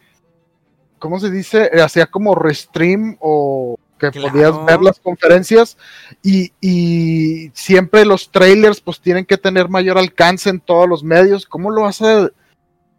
[0.98, 1.70] ¿cómo se dice?
[1.82, 5.76] Hacía como restream o que podías ver las conferencias
[6.22, 11.46] y, y, siempre los trailers pues tienen que tener mayor alcance en todos los medios.
[11.46, 12.30] ¿Cómo lo vas a,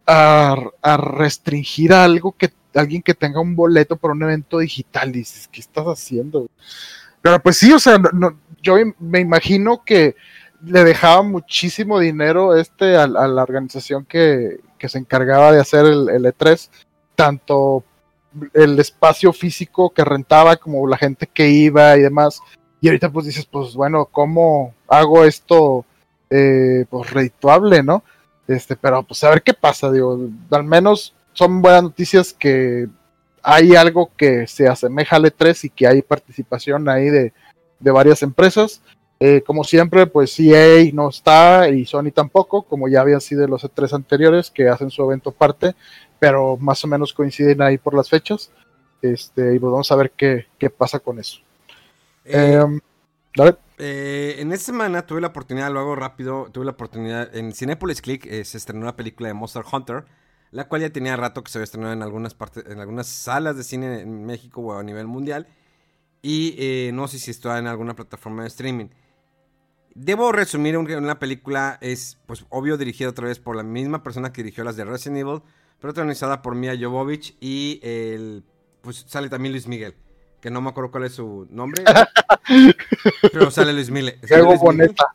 [0.06, 5.10] a, restringir a algo que alguien que tenga un boleto para un evento digital?
[5.12, 6.48] Dices, ¿qué estás haciendo?
[7.22, 8.00] Pero pues sí, o sea,
[8.62, 10.16] yo me imagino que
[10.62, 16.08] le dejaba muchísimo dinero este a, la organización que, que, se encargaba de hacer el,
[16.08, 16.68] el E3,
[17.14, 17.84] tanto
[18.54, 22.40] el espacio físico que rentaba, como la gente que iba y demás.
[22.80, 25.84] Y ahorita pues dices, pues bueno, ¿cómo hago esto
[26.30, 28.02] eh, pues redituable, no?
[28.46, 32.88] Este, pero pues a ver qué pasa, digo, al menos son buenas noticias que
[33.42, 37.32] hay algo que se asemeja al E3 y que hay participación ahí de,
[37.78, 38.82] de varias empresas.
[39.22, 43.64] Eh, como siempre, pues EA no está y Sony tampoco, como ya habían sido los
[43.64, 45.74] E3 anteriores que hacen su evento parte
[46.20, 48.52] pero más o menos coinciden ahí por las fechas.
[49.02, 50.46] Este, y pues vamos a ver qué,
[50.76, 51.40] pasa con eso.
[52.24, 52.80] Eh, em,
[53.82, 58.02] Eh, en esta semana tuve la oportunidad, lo hago rápido, tuve la oportunidad, en Cinepolis
[58.02, 60.04] Click eh, se estrenó una película de Monster Hunter,
[60.50, 63.56] la cual ya tenía rato que se había estrenado en algunas partes, en algunas salas
[63.56, 65.46] de cine en México o a nivel mundial,
[66.20, 68.88] y eh, no sé si está en alguna plataforma de streaming.
[69.94, 74.42] Debo resumir una película, es pues obvio dirigida otra vez por la misma persona que
[74.42, 75.42] dirigió las de Resident Evil,
[75.80, 78.44] protagonizada por Mia Jovovich y el,
[78.82, 79.94] pues sale también Luis Miguel
[80.40, 81.84] que no me acuerdo cuál es su nombre,
[83.32, 84.18] pero sale Luis Miguel.
[84.22, 85.14] Diego Boneta.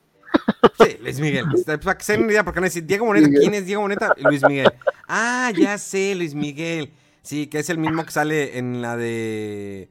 [0.80, 1.46] Sí, Luis Miguel.
[1.54, 3.82] Este, para que se den una idea, porque a decir, Diego Boneta, ¿quién es Diego
[3.82, 4.14] Boneta?
[4.18, 4.72] Luis Miguel.
[5.08, 6.94] Ah, ya sé, Luis Miguel.
[7.22, 9.90] Sí, que es el mismo que sale en la de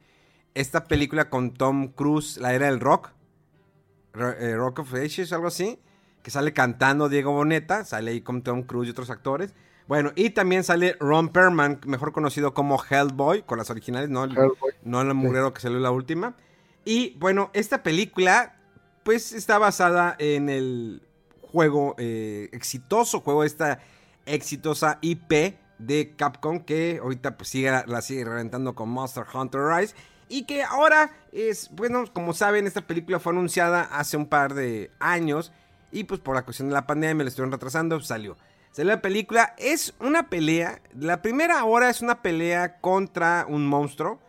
[0.53, 3.09] esta película con Tom Cruise, la era del rock.
[4.39, 5.79] Eh, rock of Ages, algo así.
[6.23, 9.53] Que sale cantando Diego Boneta, sale ahí con Tom Cruise y otros actores.
[9.87, 14.35] Bueno, y también sale Ron Perlman, mejor conocido como Hellboy, con las originales, no, el,
[14.83, 16.35] no el mugrero que salió la última.
[16.85, 18.55] Y bueno, esta película,
[19.03, 21.03] pues está basada en el
[21.41, 23.79] juego eh, exitoso, juego esta
[24.25, 29.95] exitosa IP de Capcom que ahorita pues sigue, la sigue reventando con Monster Hunter Rise.
[30.27, 34.89] Y que ahora es, bueno, como saben, esta película fue anunciada hace un par de
[34.99, 35.51] años.
[35.91, 38.35] Y pues por la cuestión de la pandemia me la estuvieron retrasando, salió.
[38.75, 39.55] Salió la película.
[39.57, 40.81] Es una pelea.
[40.99, 44.19] La primera hora es una pelea contra un monstruo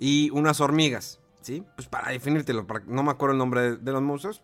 [0.00, 1.20] y unas hormigas.
[1.42, 1.62] ¿Sí?
[1.76, 4.42] Pues para definírtelo, no me acuerdo el nombre de, los monstruos.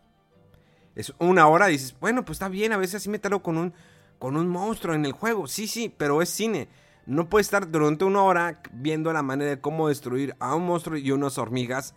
[0.95, 3.75] Es una hora dices, bueno, pues está bien, a veces así me con un,
[4.21, 5.49] con un monstruo en el juego.
[5.49, 6.69] Sí, sí, pero es cine.
[7.05, 10.97] No puede estar durante una hora viendo la manera de cómo destruir a un monstruo
[10.97, 11.97] y unas hormigas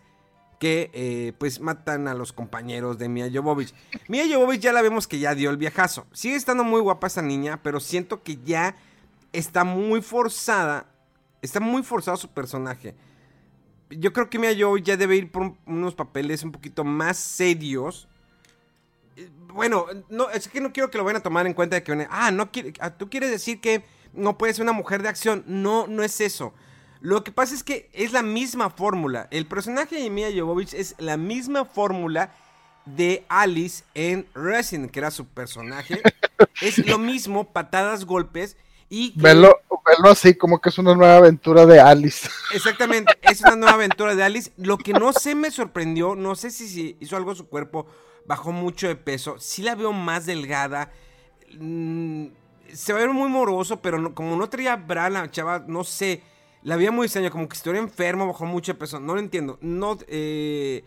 [0.62, 3.74] que eh, pues matan a los compañeros de Mia Jovovich.
[4.06, 6.06] Mia Jovovich ya la vemos que ya dio el viajazo.
[6.12, 8.76] Sigue estando muy guapa esa niña, pero siento que ya
[9.32, 10.86] está muy forzada.
[11.40, 12.94] Está muy forzado su personaje.
[13.90, 18.06] Yo creo que Mia Jovovich ya debe ir por unos papeles un poquito más serios.
[19.16, 21.82] Eh, bueno, no, es que no quiero que lo vayan a tomar en cuenta de
[21.82, 22.06] que...
[22.08, 23.82] Ah, no ah, tú quieres decir que
[24.12, 25.42] no puede ser una mujer de acción.
[25.48, 26.54] No, no es eso.
[27.02, 29.26] Lo que pasa es que es la misma fórmula.
[29.32, 32.32] El personaje de Mia Jovovich es la misma fórmula
[32.84, 36.00] de Alice en Resident, que era su personaje.
[36.62, 38.56] es lo mismo, patadas, golpes.
[38.88, 39.58] Y verlo,
[40.04, 42.28] así, como que es una nueva aventura de Alice.
[42.54, 44.52] Exactamente, es una nueva aventura de Alice.
[44.56, 47.88] Lo que no sé me sorprendió, no sé si, hizo algo su cuerpo,
[48.26, 49.40] bajó mucho de peso.
[49.40, 50.92] Sí la veo más delgada.
[51.58, 52.26] Mm,
[52.72, 56.22] se ve muy moroso, pero como no traía bra la chava, no sé.
[56.62, 59.00] La vida muy extraña, como que estuviera enfermo, bajó mucho peso.
[59.00, 59.58] No lo entiendo.
[59.60, 60.84] No, eh,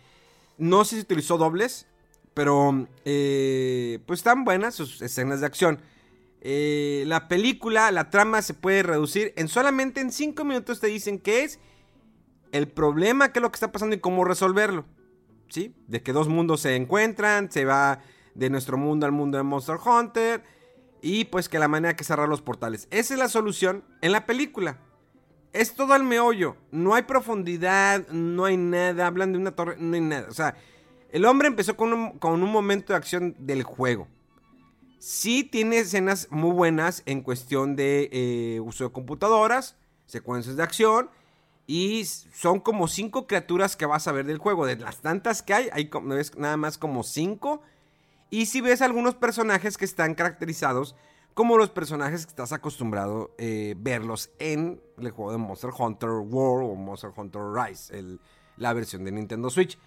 [0.57, 1.87] no sé si utilizó dobles,
[2.33, 5.81] pero eh, pues están buenas sus escenas de acción.
[6.41, 11.17] Eh, la película, la trama se puede reducir en solamente en 5 minutos te dicen
[11.17, 11.59] qué es
[12.51, 14.85] el problema, qué es lo que está pasando y cómo resolverlo.
[15.49, 15.75] ¿Sí?
[15.87, 17.99] De que dos mundos se encuentran, se va
[18.33, 20.43] de nuestro mundo al mundo de Monster Hunter
[21.01, 22.87] y pues que la manera que cerrar los portales.
[22.91, 24.79] Esa es la solución en la película.
[25.55, 26.57] Es todo al meollo.
[26.71, 29.07] No hay profundidad, no hay nada.
[29.07, 30.27] Hablan de una torre, no hay nada.
[30.29, 30.55] O sea,
[31.11, 34.09] el hombre empezó con un, momento de acción del juego.
[34.99, 39.77] Sí tiene escenas muy buenas en cuestión de eh, uso de computadoras,
[40.07, 41.09] secuencias de acción.
[41.67, 44.65] Y son como cinco criaturas que vas a ver del juego.
[44.65, 45.89] De las tantas que hay, hay
[46.37, 47.61] nada más como cinco.
[48.29, 50.97] Y si ves algunos personajes que están caracterizados
[51.35, 56.71] como los personajes que estás acostumbrado eh, verlos en el juego de Monster Hunter World
[56.71, 58.17] o Monster Hunter Rise,
[58.55, 59.77] la versión de Nintendo Switch.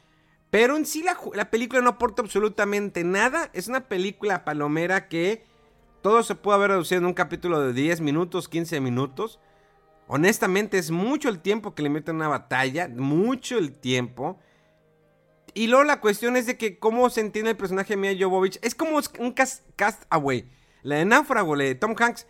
[0.51, 3.51] Pero en sí la, película no aporta absolutamente nada.
[3.55, 5.42] Es una película palomera que
[6.03, 9.40] todo se puede haber reducido en un capítulo de 10 minutos, 15 minutos.
[10.07, 14.38] Honestamente es mucho el tiempo que le meten a una batalla, mucho el tiempo.
[15.55, 18.59] Y luego la cuestión es de que cómo se entiende el personaje de Mia Jovovich.
[18.61, 20.46] Es como un cast, cast away.
[20.89, 22.26] La de Náufrago, la de Tom Hanks,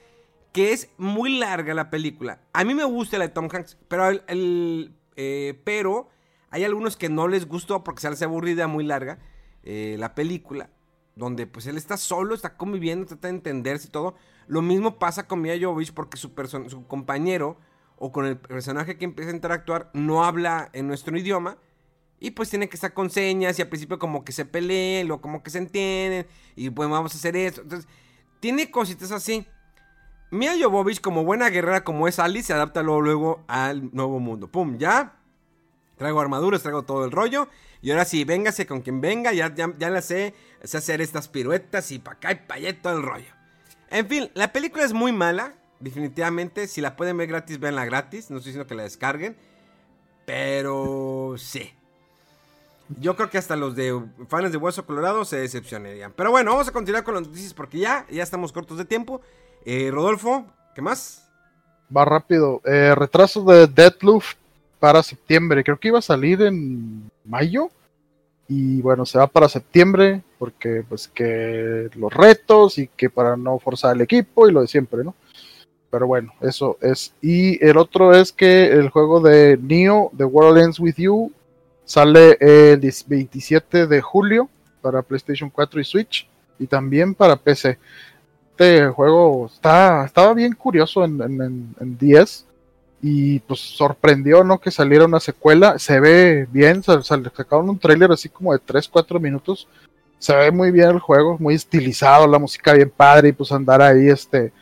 [0.52, 2.40] que es muy larga la película.
[2.52, 6.08] A mí me gusta la de Tom Hanks, pero, el, eh, pero
[6.50, 9.20] hay algunos que no les gustó porque se les aburrida, muy larga
[9.62, 10.70] eh, la película.
[11.14, 14.16] Donde pues él está solo, está conviviendo, trata de entenderse y todo.
[14.48, 16.32] Lo mismo pasa con Mia Jovovich porque su,
[16.66, 17.58] su compañero
[17.94, 21.58] o con el personaje que empieza a interactuar no habla en nuestro idioma.
[22.18, 25.22] Y pues tiene que estar con señas y al principio como que se peleen, luego
[25.22, 27.60] como que se entienden y pues vamos a hacer esto.
[27.60, 27.88] Entonces
[28.40, 29.46] tiene cositas así.
[30.30, 34.48] Mia Jovovich, como buena guerrera como es Alice, se adapta luego, al nuevo mundo.
[34.48, 35.14] Pum, ya.
[35.96, 37.48] Traigo armaduras, traigo todo el rollo.
[37.80, 39.32] Y ahora sí, véngase con quien venga.
[39.32, 42.80] Ya, ya, ya la sé, sé hacer estas piruetas y pa' acá y pa' allá
[42.80, 43.32] todo el rollo.
[43.90, 45.54] En fin, la película es muy mala.
[45.80, 46.66] Definitivamente.
[46.66, 48.30] Si la pueden ver gratis, véanla gratis.
[48.30, 49.36] No estoy diciendo que la descarguen.
[50.26, 51.72] Pero sí.
[53.00, 56.12] Yo creo que hasta los de fans de Hueso Colorado se decepcionarían.
[56.16, 59.20] Pero bueno, vamos a continuar con las noticias porque ya, ya estamos cortos de tiempo.
[59.64, 61.28] Eh, Rodolfo, ¿qué más?
[61.94, 62.62] Va rápido.
[62.64, 64.22] Eh, retraso de Deadloop
[64.78, 65.64] para septiembre.
[65.64, 67.70] Creo que iba a salir en mayo.
[68.48, 73.58] Y bueno, se va para septiembre porque pues que los retos y que para no
[73.58, 75.14] forzar el equipo y lo de siempre, ¿no?
[75.90, 77.12] Pero bueno, eso es.
[77.20, 81.30] Y el otro es que el juego de Neo, The World Ends With You,
[81.88, 84.50] sale el 27 de julio
[84.82, 86.28] para PlayStation 4 y Switch
[86.58, 87.78] y también para PC.
[88.50, 92.44] Este juego está, estaba bien curioso en, en, en 10
[93.00, 94.58] y pues sorprendió, ¿no?
[94.58, 98.86] Que saliera una secuela, se ve bien, se, sacaron un tráiler así como de 3,
[98.88, 99.66] 4 minutos,
[100.18, 103.80] se ve muy bien el juego, muy estilizado, la música bien padre y pues andar
[103.80, 104.52] ahí este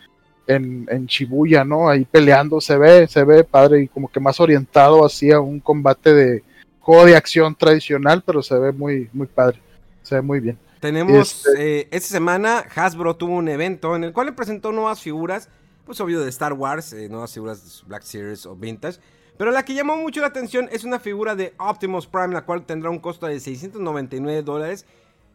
[0.47, 1.89] en, en Shibuya, ¿no?
[1.89, 6.15] Ahí peleando, se ve, se ve padre y como que más orientado hacia un combate
[6.15, 6.45] de
[6.87, 9.61] juego de acción tradicional, pero se ve muy, muy padre,
[10.03, 10.57] se ve muy bien.
[10.81, 15.01] Tenemos, este eh, esta semana Hasbro tuvo un evento en el cual le presentó nuevas
[15.01, 15.49] figuras
[15.85, 18.99] pues obvio de Star Wars, eh, nuevas figuras de Black Series o Vintage.
[19.39, 22.67] Pero la que llamó mucho la atención es una figura de Optimus Prime, la cual
[22.67, 24.87] tendrá un costo de 699 dólares.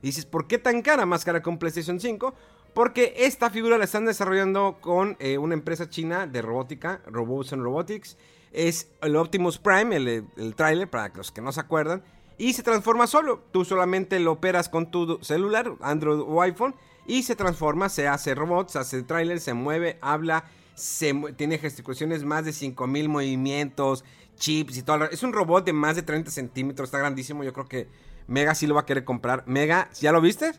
[0.02, 1.06] Dices, ¿por qué tan cara?
[1.06, 2.34] Más cara con PlayStation 5.
[2.74, 8.18] Porque esta figura la están desarrollando con eh, una empresa china de robótica, Robotion Robotics.
[8.52, 12.04] Es el Optimus Prime, el, el trailer, para los que no se acuerdan.
[12.38, 13.44] Y se transforma solo.
[13.52, 16.76] Tú solamente lo operas con tu celular, Android o iPhone
[17.06, 20.46] y se transforma, se hace robots, se hace trailer, se mueve, habla,
[20.76, 24.04] se tiene gesticulaciones, más de 5000 movimientos,
[24.36, 25.06] chips y todo.
[25.06, 27.44] Es un robot de más de 30 centímetros, está grandísimo.
[27.44, 27.88] Yo creo que
[28.28, 29.44] Mega sí lo va a querer comprar.
[29.48, 30.54] Mega, ¿ya lo viste?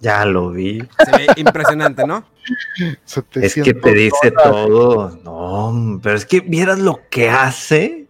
[0.00, 0.82] Ya lo vi.
[1.04, 2.24] Se ve impresionante, ¿no?
[3.34, 5.18] es que te dice todo.
[5.22, 8.06] No, pero es que vieras lo que hace.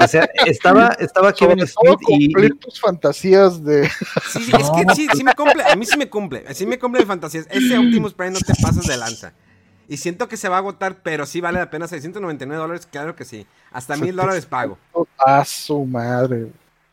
[0.00, 2.50] O sea, estaba, estaba Kevin Smith y.
[2.58, 3.88] tus fantasías de.
[4.30, 5.64] Sí, es que sí, sí me cumple.
[5.64, 6.54] A mí sí me cumple.
[6.54, 7.46] Sí me cumple de fantasías.
[7.50, 9.32] Ese Optimus Prime no te pasas de lanza.
[9.88, 12.88] Y siento que se va a agotar, pero sí vale la pena 699 dólares.
[12.90, 13.46] Claro que sí.
[13.70, 14.78] Hasta mil dólares pago.
[15.18, 16.48] A su madre.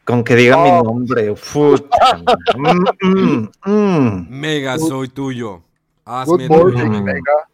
[0.05, 1.35] Con que diga mi nombre.
[2.55, 4.27] Mm, mm, mm.
[4.29, 5.63] Mega, soy tuyo.
[6.05, 7.49] Hazme Good Mega.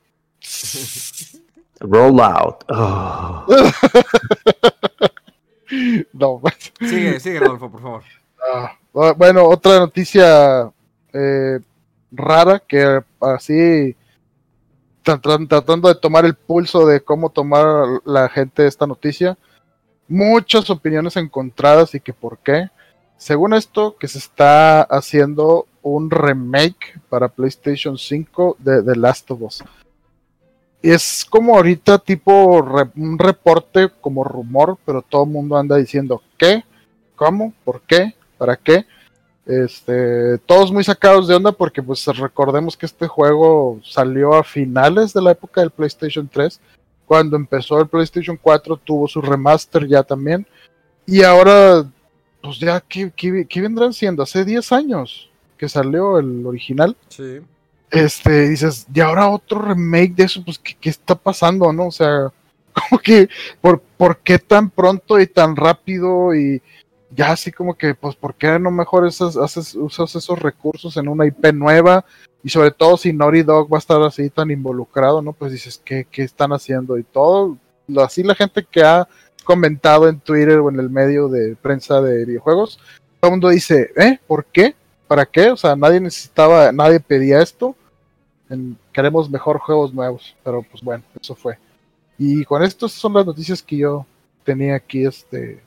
[1.79, 2.63] Roll out.
[2.69, 3.45] Oh.
[6.13, 6.71] no, pues.
[6.79, 8.03] Sigue, sigue, Rodolfo, por favor.
[8.53, 8.77] Ah,
[9.15, 10.71] bueno, otra noticia
[11.13, 11.59] eh,
[12.11, 13.95] rara que así
[15.03, 19.37] tratando de tomar el pulso de cómo tomar la gente esta noticia.
[20.07, 22.69] Muchas opiniones encontradas y que por qué.
[23.17, 29.41] Según esto, que se está haciendo un remake para PlayStation 5 de The Last of
[29.41, 29.63] Us
[30.81, 32.63] es como ahorita tipo
[32.95, 36.63] un reporte como rumor, pero todo el mundo anda diciendo ¿qué?
[37.15, 37.53] ¿Cómo?
[37.63, 38.15] ¿Por qué?
[38.37, 38.85] ¿Para qué?
[39.45, 45.13] Este, todos muy sacados de onda porque pues recordemos que este juego salió a finales
[45.13, 46.59] de la época del PlayStation 3,
[47.07, 50.45] cuando empezó el PlayStation 4 tuvo su remaster ya también,
[51.07, 51.89] y ahora
[52.43, 54.21] pues ya, ¿qué, qué vendrán siendo?
[54.21, 56.95] Hace 10 años que salió el original.
[57.07, 57.39] Sí
[57.91, 61.87] este, dices, y ahora otro remake de eso, pues, ¿qué, está pasando, no?
[61.87, 62.31] O sea,
[62.73, 63.29] como que,
[63.61, 66.35] ¿por, ¿por qué tan pronto y tan rápido?
[66.35, 66.61] Y
[67.17, 71.07] ya así como que, pues, ¿por qué no mejor esas, haces, usas esos recursos en
[71.07, 72.05] una IP nueva?
[72.43, 75.33] Y sobre todo si Naughty Dog va a estar así tan involucrado, ¿no?
[75.33, 76.95] Pues dices, ¿qué, qué están haciendo?
[76.97, 77.57] Y todo,
[77.97, 79.07] así la gente que ha
[79.43, 82.79] comentado en Twitter o en el medio de prensa de videojuegos,
[83.19, 84.19] todo el mundo dice, ¿eh?
[84.27, 84.75] ¿Por qué?
[85.07, 85.49] ¿Para qué?
[85.49, 87.75] O sea, nadie necesitaba, nadie pedía esto.
[88.93, 91.57] queremos mejor juegos nuevos, pero pues bueno, eso fue.
[92.19, 94.05] Y con esto son las noticias que yo
[94.43, 95.65] tenía aquí este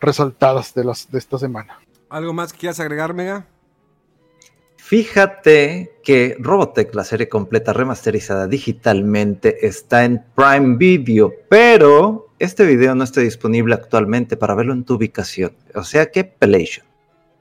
[0.00, 1.78] resaltadas de las de esta semana.
[2.08, 3.46] ¿Algo más que quieras agregar, Mega?
[4.76, 12.94] Fíjate que Robotech, la serie completa remasterizada digitalmente, está en Prime Video, pero este video
[12.96, 15.52] no está disponible actualmente para verlo en tu ubicación.
[15.74, 16.89] O sea que Pelation.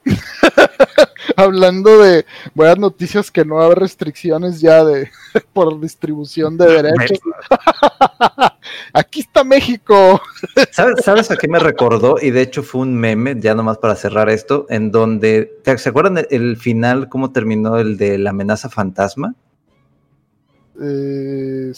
[1.36, 5.10] Hablando de buenas noticias que no hay restricciones ya de
[5.54, 7.20] por distribución de derechos.
[8.94, 10.22] Aquí está México.
[10.72, 12.16] ¿Sabes, a qué me recordó?
[12.22, 16.26] Y de hecho fue un meme, ya nomás para cerrar esto, en donde, ¿se acuerdan
[16.30, 19.36] el, final, cómo terminó el de la amenaza fantasma?
[20.82, 21.74] Eh,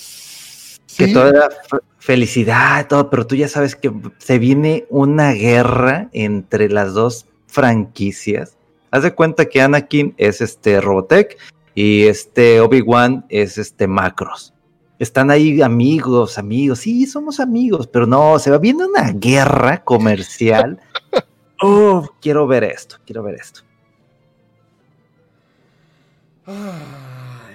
[0.97, 1.49] que todo era
[1.97, 8.58] felicidad, todo, pero tú ya sabes que se viene una guerra entre las dos franquicias.
[8.89, 11.38] Haz de cuenta que Anakin es este Robotech
[11.76, 14.54] y este Obi-Wan es este Macros.
[14.99, 20.80] Están ahí amigos, amigos, sí, somos amigos, pero no, se va viendo una guerra comercial
[21.62, 23.62] oh, quiero ver esto, quiero ver esto.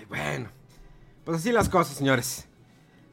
[0.08, 0.48] bueno,
[1.24, 2.48] pues así las cosas, señores.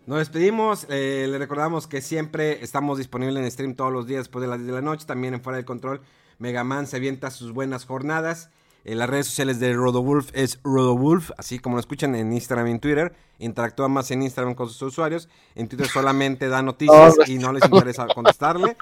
[0.06, 4.42] Nos despedimos, eh, le recordamos que siempre estamos disponibles en stream todos los días después
[4.42, 6.02] de las 10 de la noche, también en Fuera del Control.
[6.40, 8.50] Megaman se avienta sus buenas jornadas.
[8.86, 12.72] En las redes sociales de Rodowulf es Rodowulf, así como lo escuchan en Instagram y
[12.72, 13.16] en Twitter.
[13.40, 15.30] Interactúa más en Instagram con sus usuarios.
[15.56, 18.76] En Twitter solamente da noticias y no les interesa contestarle.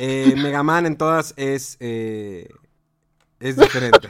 [0.00, 2.48] Eh, Megaman en todas es eh,
[3.40, 4.08] es diferente.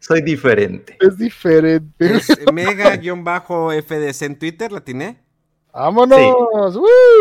[0.00, 0.98] soy, diferente.
[1.00, 2.12] Es diferente.
[2.52, 5.23] Mega-FDC en Twitter, ¿la tiene?
[5.74, 6.78] ¡Vámonos!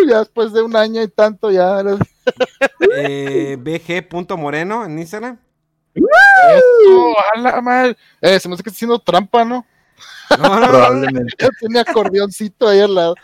[0.07, 1.81] ya después de un año y tanto ya.
[2.95, 5.39] eh, BG.moreno en Instagram.
[5.95, 7.97] Eso, a la madre.
[8.21, 9.65] Eh, se me hace que está haciendo trampa, ¿no?
[10.37, 11.35] No, no, Probablemente.
[11.59, 13.15] Tiene acordeoncito ahí al lado.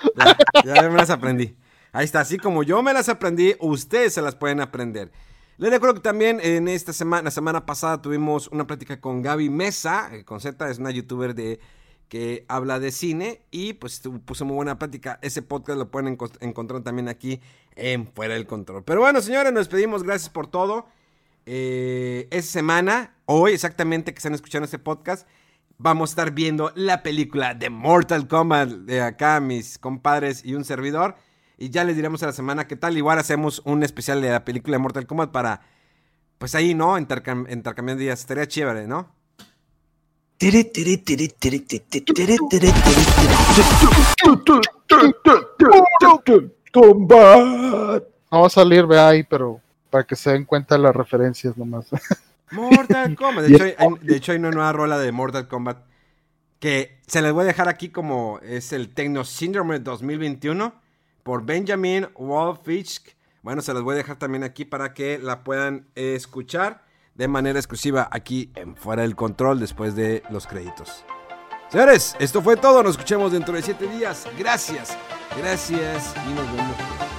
[0.65, 1.55] Ya, ya me las aprendí.
[1.91, 5.11] Ahí está, así como yo me las aprendí, ustedes se las pueden aprender.
[5.57, 9.49] Les recuerdo que también en esta semana, la semana pasada tuvimos una plática con Gaby
[9.49, 11.59] Mesa, eh, con Z, es una youtuber de
[12.10, 15.20] que habla de cine y pues puso muy buena plática.
[15.22, 17.39] Ese podcast lo pueden encontrar también aquí
[17.76, 18.84] en Fuera del Control.
[18.84, 20.03] Pero bueno, señores, nos despedimos.
[20.03, 20.88] Gracias por todo.
[21.45, 25.28] Eh, esta semana, hoy exactamente que están escuchando este podcast,
[25.78, 30.66] vamos a estar viendo la película de Mortal Kombat de acá, mis compadres y un
[30.66, 31.16] servidor.
[31.60, 32.97] Y ya les diremos a la semana qué tal.
[32.97, 35.62] Igual hacemos un especial de la película de Mortal Kombat para,
[36.39, 36.97] pues ahí, ¿no?
[36.97, 38.22] intercambiar días.
[38.22, 39.18] Estaría chévere, ¿no?
[46.72, 48.04] Combat.
[48.32, 49.60] No va a salir, ve ahí, pero
[49.90, 51.88] para que se den cuenta las referencias nomás.
[52.52, 53.46] Mortal Kombat.
[53.48, 55.84] De hecho, hay, de hecho, hay una nueva rola de Mortal Kombat
[56.60, 60.74] que se les voy a dejar aquí como es el Tecno Syndrome 2021
[61.24, 63.14] por Benjamin Wolfich.
[63.42, 66.88] Bueno, se las voy a dejar también aquí para que la puedan escuchar
[67.20, 71.03] de manera exclusiva aquí en Fuera del Control después de los créditos.
[71.67, 72.82] Señores, esto fue todo.
[72.82, 74.26] Nos escuchamos dentro de siete días.
[74.38, 74.97] Gracias,
[75.38, 77.18] gracias y nos vemos.